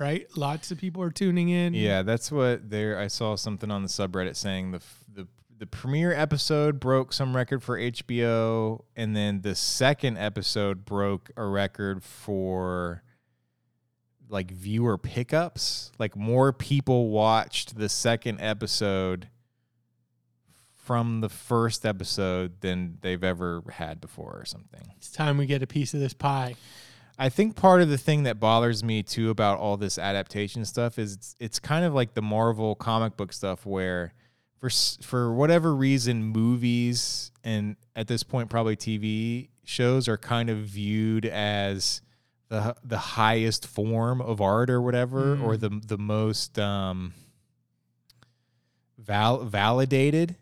[0.00, 0.26] right?
[0.36, 1.74] Lots of people are tuning in.
[1.74, 2.98] Yeah, that's what there.
[2.98, 4.80] I saw something on the subreddit saying the
[5.12, 5.28] the
[5.58, 11.44] the premiere episode broke some record for HBO, and then the second episode broke a
[11.44, 13.02] record for
[14.30, 15.92] like viewer pickups.
[15.98, 19.28] Like more people watched the second episode
[20.72, 24.80] from the first episode than they've ever had before, or something.
[24.96, 26.56] it's time we get a piece of this pie.
[27.20, 30.98] I think part of the thing that bothers me too about all this adaptation stuff
[30.98, 34.14] is it's, it's kind of like the Marvel comic book stuff where
[34.58, 34.70] for
[35.02, 41.26] for whatever reason movies and at this point probably TV shows are kind of viewed
[41.26, 42.00] as
[42.48, 47.12] the the highest form of art or whatever or the the most um
[48.98, 50.36] val- validated.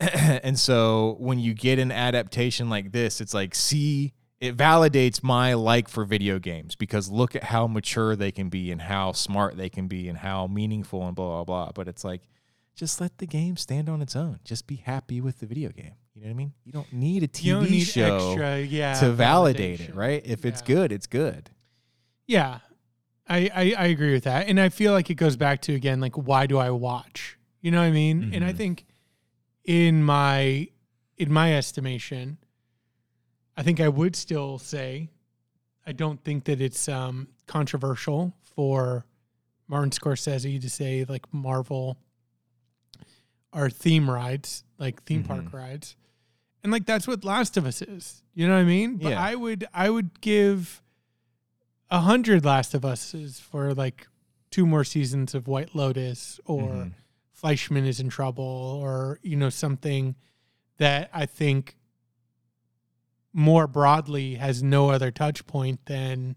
[0.42, 5.52] And so when you get an adaptation like this, it's like, see, it validates my
[5.54, 9.56] like for video games because look at how mature they can be and how smart
[9.56, 11.72] they can be and how meaningful and blah blah blah.
[11.72, 12.22] But it's like,
[12.74, 14.40] just let the game stand on its own.
[14.44, 15.92] Just be happy with the video game.
[16.14, 16.52] You know what I mean?
[16.64, 20.22] You don't need a TV need show extra, yeah, to validate it, right?
[20.24, 20.74] If it's Yeah.
[20.74, 21.50] good, it's good.
[22.26, 22.60] Yeah,
[23.28, 26.00] I, I I agree with that, and I feel like it goes back to again
[26.00, 27.38] like why do I watch?
[27.60, 28.30] You know what I mean?
[28.32, 28.56] And I Mhm.
[28.56, 28.86] think
[29.64, 30.68] in my
[31.18, 32.38] in my estimation,
[33.60, 35.10] I think I would still say
[35.86, 39.04] I don't think that it's um, controversial for
[39.68, 41.98] Martin Scorsese to say like Marvel
[43.52, 45.96] are theme rides, like theme park rides,
[46.62, 48.22] and like that's what Last of Us is.
[48.34, 48.96] You know what I mean?
[48.96, 49.20] But Yeah.
[49.22, 50.80] I would I would give
[51.90, 54.06] a hundred Last of Us's for like
[54.50, 56.92] two more seasons of White Lotus or Mhm.
[57.32, 58.44] Fleishman is in trouble
[58.82, 60.14] or you know something
[60.78, 61.76] that I think
[63.32, 66.34] more broadly has no other touch point than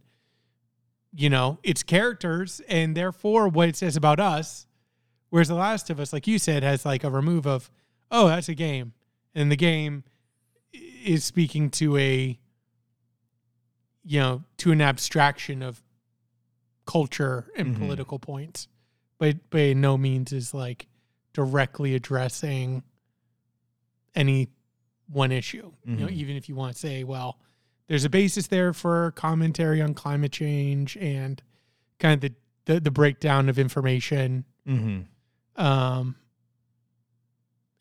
[1.15, 4.67] you know its characters and therefore what it says about us
[5.29, 7.71] whereas the last of us like you said has like a remove of
[8.11, 8.93] oh that's a game
[9.33, 10.03] and the game
[11.03, 12.37] is speaking to a
[14.03, 15.81] you know to an abstraction of
[16.85, 17.79] culture and Mhm.
[17.79, 18.67] political points
[19.17, 20.87] but by no means is like
[21.33, 22.83] directly addressing
[24.15, 24.49] any
[25.07, 26.11] one issue you know Mhm.
[26.11, 27.37] even if you want to say well
[27.87, 31.41] there's a basis there for commentary on climate change and
[31.99, 32.35] kind of the
[32.73, 35.61] the, the breakdown of information Mm-hmm.
[35.61, 36.15] um,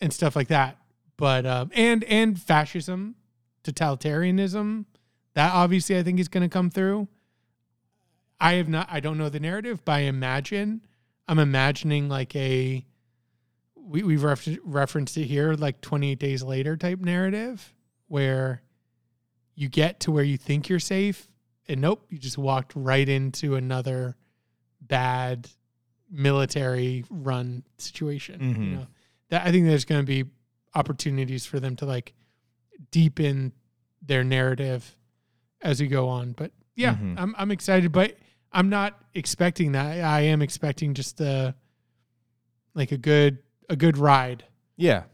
[0.00, 0.76] and stuff like that.
[1.16, 3.14] But um, and and fascism,
[3.62, 4.86] totalitarianism,
[5.34, 7.06] that obviously I think is going to come through.
[8.40, 8.88] I have not.
[8.90, 10.80] I don't know the narrative, but I imagine
[11.28, 12.84] I'm imagining like a
[13.84, 17.74] we we've refer- referenced it here, like 28 days later type narrative,
[18.08, 18.62] where
[19.54, 21.28] you get to where you think you're safe,
[21.68, 24.16] and nope, you just walked right into another
[24.80, 25.48] bad
[26.10, 28.40] military run situation.
[28.40, 28.72] You Mhm.
[28.72, 28.86] know,
[29.30, 30.30] that I think there's going to be
[30.74, 32.12] opportunities for them to like
[32.90, 33.52] deepen
[34.00, 34.96] their narrative
[35.60, 36.32] as we go on.
[36.32, 37.14] But yeah, Mhm.
[37.18, 38.16] I'm I'm excited, but
[38.52, 40.00] I'm not expecting that.
[40.04, 41.54] I am expecting just a
[42.74, 43.38] like a good
[43.72, 44.44] a good ride.
[44.76, 45.04] Yeah.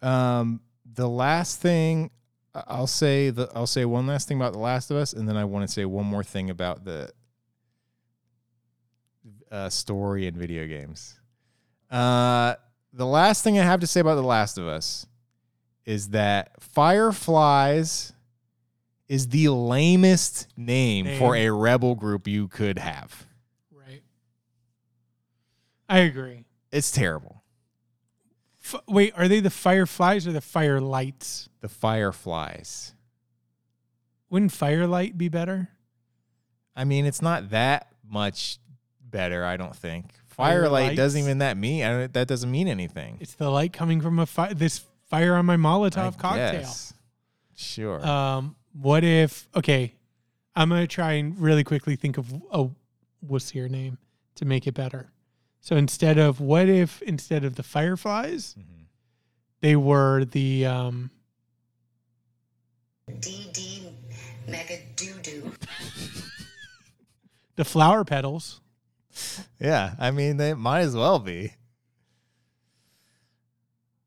[0.00, 0.60] Um,
[0.94, 2.10] the last thing
[2.54, 5.36] I'll say the I'll say one last thing about The Last of Us, and then
[5.36, 7.10] I want to say one more thing about the
[9.50, 11.20] uh, story in video games.
[11.90, 12.54] Uh,
[12.92, 15.06] the last thing I have to say about The Last of Us
[15.84, 18.12] is that Fireflies
[19.06, 23.26] is the lamest name, for a rebel group you could have.
[23.72, 24.02] Right.
[25.88, 26.44] I agree.
[26.72, 27.42] It's terrible.
[28.64, 31.48] F- wait, are they the fireflies or the firelights?
[31.60, 32.92] The Fireflies.
[34.30, 35.70] Wouldn't firelight be better?
[36.76, 38.58] I mean, it's not that much
[39.00, 40.12] better, I don't think.
[40.26, 43.16] Fire Firelight doesn't even that mean I don't, that doesn't mean anything.
[43.20, 46.52] It's the light coming from a fi- this fire on my Molotov I cocktail.
[46.60, 46.94] guess.
[47.56, 48.06] Sure.
[48.06, 49.48] Um, what if?
[49.56, 49.94] Okay,
[50.54, 52.68] I'm gonna try and really quickly think of a
[53.26, 53.98] wussier name
[54.36, 55.10] to make it better.
[55.60, 58.86] So instead of what if instead of the fireflies, Mhm.
[59.60, 61.10] they were the um,
[63.08, 63.92] DD
[64.46, 65.52] mega doo doo.
[67.56, 68.60] the flower petals.
[69.60, 71.54] Yeah, I mean they might as well be.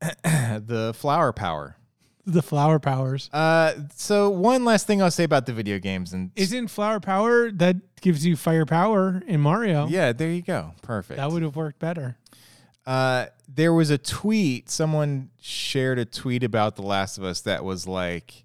[0.00, 1.76] the flower power.
[2.24, 3.28] The flower powers.
[3.32, 7.50] Uh, so one last thing I'll say about the video games, and Isn't flower power
[7.52, 9.88] that gives you fire power in Mario?
[9.88, 11.16] yeah, there you go, perfect.
[11.18, 12.16] That would have worked better.
[12.86, 14.70] uh, there was a tweet.
[14.70, 18.44] Someone shared a tweet about The Last of Us that was like,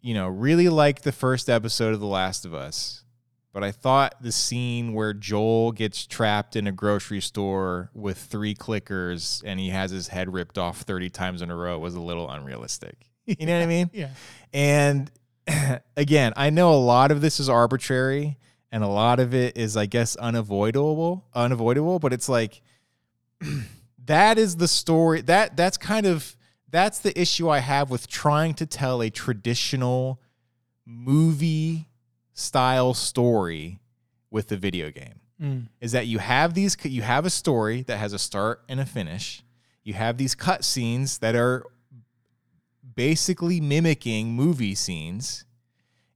[0.00, 3.04] you know, really like the first episode of The Last of Us,
[3.52, 8.54] but I thought the scene where Joel gets trapped in a grocery store with three
[8.54, 12.00] clickers and he has his head ripped off 30 times in a row was a
[12.00, 13.08] little unrealistic.
[13.26, 13.90] You know what I mean?
[13.92, 14.10] Yeah.
[14.52, 15.10] And
[15.96, 18.38] again, I know a lot of this is arbitrary
[18.70, 22.62] and a lot of it is I guess unavoidable, unavoidable, but it's like
[24.04, 26.36] that is the story that that's kind of
[26.70, 30.20] that's the issue I have with trying to tell a traditional
[30.84, 31.88] movie
[32.38, 33.80] style story
[34.30, 35.68] with the video game Mm.
[35.80, 38.86] is that you have these you have a story that has a start and a
[38.86, 39.42] finish.
[39.84, 41.64] You have these cut scenes that are
[42.94, 45.44] basically mimicking movie scenes.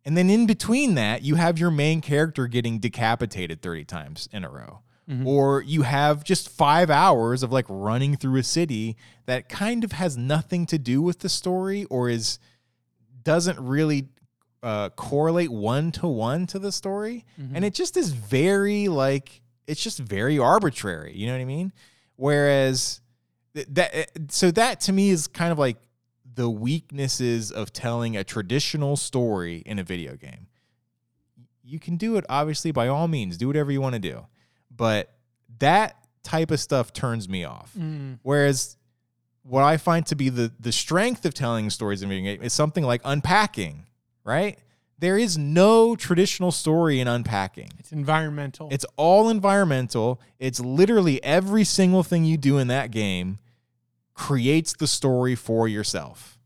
[0.04, 4.44] And then in between that, you have your main character getting decapitated 30 times in
[4.44, 4.80] a row.
[5.26, 8.96] Or you have just five hours of like running through a city
[9.26, 12.38] that kind of has nothing to do with the story or is
[13.22, 14.08] doesn't really
[14.62, 17.24] uh, correlate one to one to the story.
[17.54, 21.12] And it just is very like, it's just very arbitrary.
[21.16, 21.72] You know what I mean?
[22.16, 23.00] Whereas
[23.54, 25.78] th- that, eh, so that to me is kind of like
[26.34, 30.46] the weaknesses of telling a traditional story in a video game.
[31.64, 34.26] You can do it, obviously, by all means, do whatever you want to do.
[34.74, 35.12] But
[35.58, 37.72] that type of stuff turns me off.
[37.78, 38.18] Mm.
[38.22, 38.76] Whereas
[39.42, 42.52] what I find to be the the strength of telling stories in video game is
[42.52, 43.86] something like unpacking,
[44.24, 44.58] right?
[44.98, 47.70] There is no traditional story in unpacking.
[47.78, 48.68] It's environmental.
[48.70, 50.20] It's all environmental.
[50.38, 53.38] It's literally every single thing you do in that game
[54.14, 56.38] creates the story for yourself.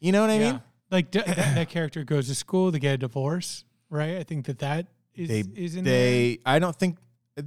[0.00, 0.62] You know what I mean?
[0.90, 4.18] like d- that, character goes to school, they get a divorce, right?
[4.18, 6.98] I think that that is They is in they I don't think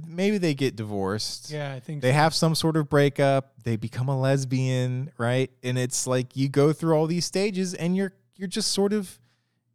[0.06, 1.50] maybe they get divorced.
[1.50, 2.14] Yeah, I think They so.
[2.14, 5.50] have some sort of breakup, they become a lesbian, right?
[5.62, 9.18] And it's like you go through all these stages and you're you're just sort of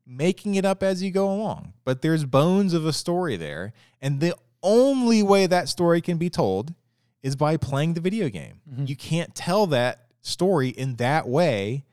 [0.06, 1.74] making it up as you go along.
[1.86, 6.30] But there's bones of a story there, and the only way that story can be
[6.30, 6.74] told
[7.22, 8.62] is by playing the video game.
[8.70, 8.86] Mm-hmm.
[8.86, 11.86] You can't tell that story in that way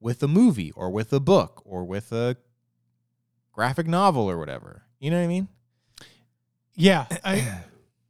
[0.00, 2.36] with a movie or with a book or with a
[3.52, 4.82] graphic novel or whatever.
[4.98, 5.48] You know what I mean?
[6.74, 7.62] Yeah, I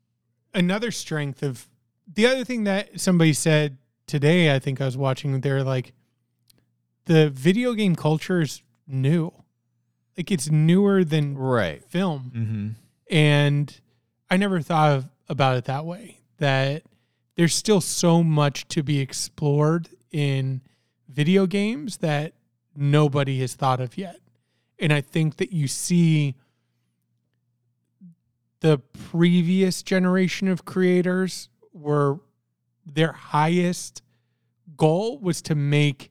[0.55, 1.66] another strength of
[2.12, 4.55] the other thing that somebody said today.
[4.55, 5.41] I think I was watching.
[5.41, 5.93] They're like,
[7.05, 9.33] the video game culture is new,
[10.16, 11.82] like it's newer than Right.
[11.84, 13.14] film, Mm-hmm.
[13.14, 13.80] and
[14.30, 16.18] I never thought of, about it that way.
[16.38, 16.82] That
[17.36, 20.62] there's still so much to be explored in
[21.09, 22.32] video games that
[22.74, 24.20] nobody has thought of yet.
[24.78, 26.34] And I think that you see
[28.60, 32.20] the previous generation of creators were
[32.84, 34.02] their highest
[34.76, 36.10] goal was to make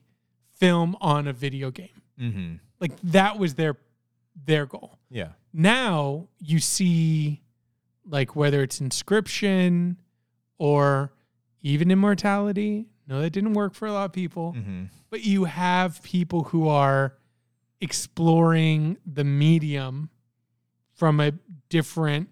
[0.54, 2.02] film on a video game.
[2.20, 2.54] Mm-hmm.
[2.80, 3.74] Like that was their
[4.44, 5.30] their goal Yeah.
[5.52, 7.42] now you see
[8.04, 9.96] like whether it's Inscryption
[10.58, 11.12] or
[11.62, 14.84] even immortality no that didn't work for a lot of people Mm-hmm.
[15.10, 17.14] but you have people who are
[17.80, 20.10] exploring the medium
[20.94, 21.32] from a
[21.68, 22.28] different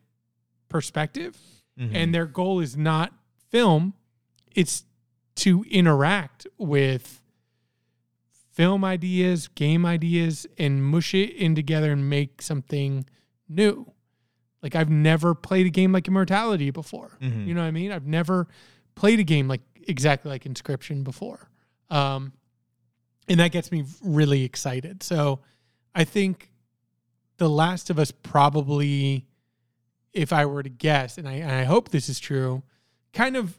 [0.68, 1.36] perspective
[1.78, 1.96] Mm-hmm.
[1.96, 3.12] and their goal is not
[3.50, 3.94] film
[4.54, 4.84] it's
[5.34, 7.20] to interact with
[8.54, 13.04] film ideas game ideas and mush it in together and make something
[13.48, 13.90] new.
[14.62, 17.18] Like i've never played a game like immortality before.
[17.20, 17.46] Mhm.
[17.46, 17.92] you know what i mean?
[17.92, 18.48] I've never
[18.94, 21.50] played a game like exactly like Inscryption before.
[21.90, 22.32] Um
[23.28, 25.02] and that gets me really excited.
[25.02, 25.40] So
[25.94, 26.50] i think
[27.38, 29.26] the last of us probably
[30.12, 32.62] if I were to guess, and I, and I hope this is true,
[33.12, 33.58] kind of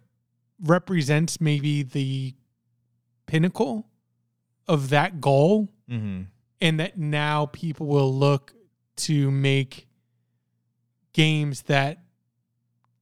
[0.63, 2.33] represents maybe the
[3.25, 3.89] pinnacle
[4.67, 6.23] of that goal, Mm-hmm.
[6.61, 8.53] and that now people will look
[8.97, 9.87] to make
[11.13, 11.99] games that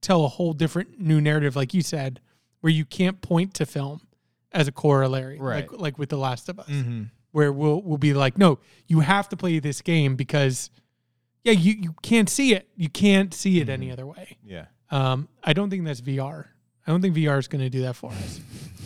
[0.00, 2.20] tell a whole different new narrative, like you said,
[2.60, 4.00] where you can't point to film
[4.52, 5.70] as a corollary, Right.
[5.70, 7.04] like like with The Last of Us Mm-hmm.
[7.32, 10.70] where we'll we'll be like, no, you have to play this game because
[11.42, 12.68] yeah, you, you can't see it.
[12.76, 14.38] You can't see it any other way.
[14.44, 14.66] Yeah.
[14.90, 16.46] Um, I don't think that's VR.
[16.86, 18.40] I don't think VR is going to do that for us.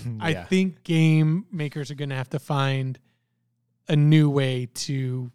[0.21, 2.99] I think game makers are going to have to find
[3.89, 5.31] a new way to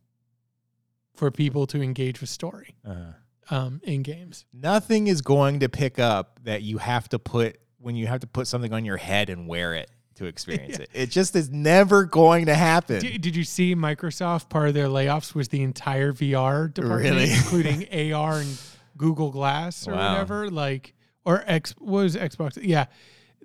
[1.15, 3.56] for people to engage with story Uh-huh.
[3.56, 4.45] um, in games.
[4.53, 8.27] Nothing is going to pick up that you have to put when you have to
[8.27, 10.90] put something on your head and wear it to experience it.
[10.94, 12.99] It just is never going to happen.
[12.99, 14.49] Did, did you see Microsoft?
[14.49, 17.31] Part of their layoffs was the entire VR department, Really?
[17.34, 18.57] including AR and
[18.98, 20.14] Google Glass or Wow.
[20.14, 20.49] whatever.
[20.49, 20.94] Like,
[21.26, 22.57] or X what was Xbox?
[22.61, 22.85] Yeah,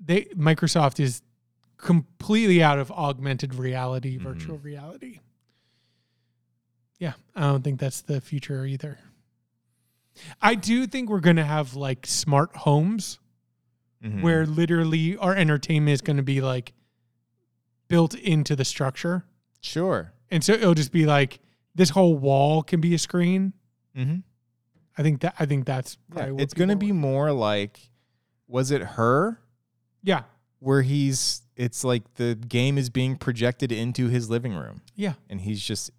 [0.00, 1.22] they Microsoft is
[1.76, 4.28] completely out of augmented reality, Mm-hmm.
[4.28, 5.20] virtual reality.
[6.98, 8.98] Yeah, I don't think that's the future either.
[10.42, 13.18] I do think we're going to have like smart homes
[14.04, 14.22] Mhm.
[14.22, 16.72] where literally our entertainment is going to be like
[17.88, 19.24] built into the structure.
[19.60, 20.12] sure.
[20.30, 21.40] And so it'll just be like
[21.74, 23.54] this whole wall can be a screen.
[23.96, 24.18] Mm-hmm.
[24.98, 27.90] I think that I think that's what it's going to be more like
[28.46, 29.40] was it her
[30.02, 30.22] yeah
[30.60, 35.40] where he's it's like the game is being projected into his living room yeah, and
[35.42, 35.90] he's just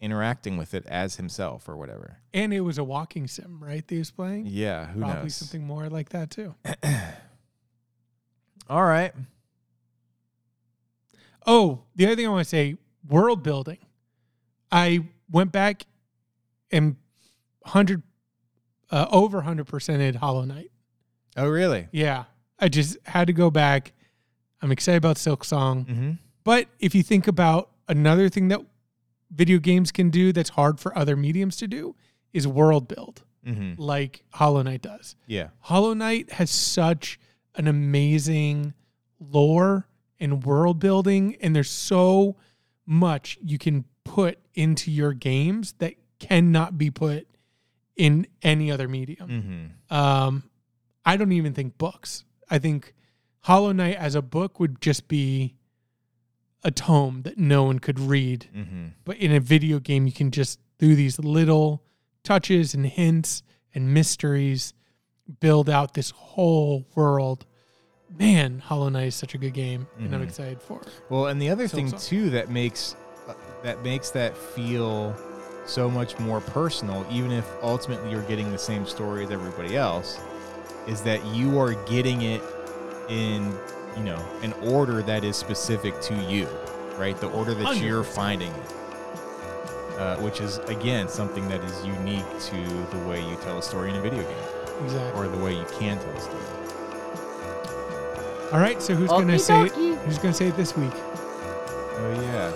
[0.00, 2.18] interacting with it as himself or whatever.
[2.34, 3.86] and it was a walking sim, right?
[3.86, 5.06] That he was playing Yeah, who knows?
[5.10, 5.36] probably knows?
[5.36, 6.54] something more like that too.
[8.68, 9.12] All right.
[11.46, 12.76] Oh, the other thing I want to say,
[13.08, 13.78] world building.
[14.70, 15.86] I went back
[16.70, 16.96] and
[17.64, 18.02] hundred
[18.90, 20.70] uh, over hundred percented Hollow Knight.
[21.36, 21.88] Oh, really?
[21.92, 22.24] Yeah,
[22.62, 23.92] I just had to go back.
[24.62, 25.86] I'm excited about Silksong.
[25.86, 26.10] Mm-hmm.
[26.44, 28.60] But if you think about another thing that
[29.30, 31.94] video games can do that's hard for other mediums to do
[32.32, 33.82] is world build, Mm-hmm.
[33.82, 35.16] like Hollow Knight does.
[35.26, 35.48] Yeah.
[35.58, 37.18] Hollow Knight has such
[37.56, 38.72] an amazing
[39.18, 39.88] lore
[40.20, 42.36] and world building, and there's so
[42.86, 47.26] much you can put into your games that cannot be put
[47.96, 49.28] in any other medium.
[49.90, 49.94] Mm-hmm.
[49.96, 50.44] Um,
[51.04, 52.22] I don't even think books.
[52.52, 52.92] I think
[53.40, 55.54] Hollow Knight as a book would just be
[56.62, 58.48] a tome that no one could read.
[58.54, 58.86] Mm-hmm.
[59.04, 61.82] But in a video game, you can just through these little
[62.24, 63.42] touches and hints
[63.74, 64.74] and mysteries
[65.40, 67.46] build out this whole world
[68.18, 70.24] man, Hollow Knight is such a good game, and I'm Mhm.
[70.24, 70.82] excited for.
[70.82, 70.88] it.
[71.08, 72.94] Well, and the other So- thing so- too that makes
[73.26, 75.16] uh, that makes that feel
[75.64, 80.18] so much more personal, even if ultimately you're getting the same story as everybody else,
[80.86, 82.42] is that you are getting it
[83.08, 83.52] in
[83.96, 86.46] you know an order that is specific to you,
[86.96, 87.16] right?
[87.18, 88.72] The order that you're finding it.
[89.98, 92.56] Uh, which is again something that is unique to
[92.96, 94.36] the way you tell a story in a video game,
[94.84, 95.20] Exactly.
[95.20, 96.42] or the way you can tell a story.
[98.52, 99.72] All right, so who's gonna Okie say it?
[100.00, 100.92] Who's gonna say it this week?
[100.94, 102.50] Oh yeah.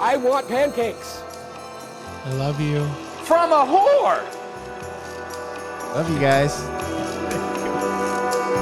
[0.00, 1.22] I want pancakes.
[2.24, 2.86] I love you.
[3.24, 4.22] From a whore.
[5.94, 6.58] Love you guys.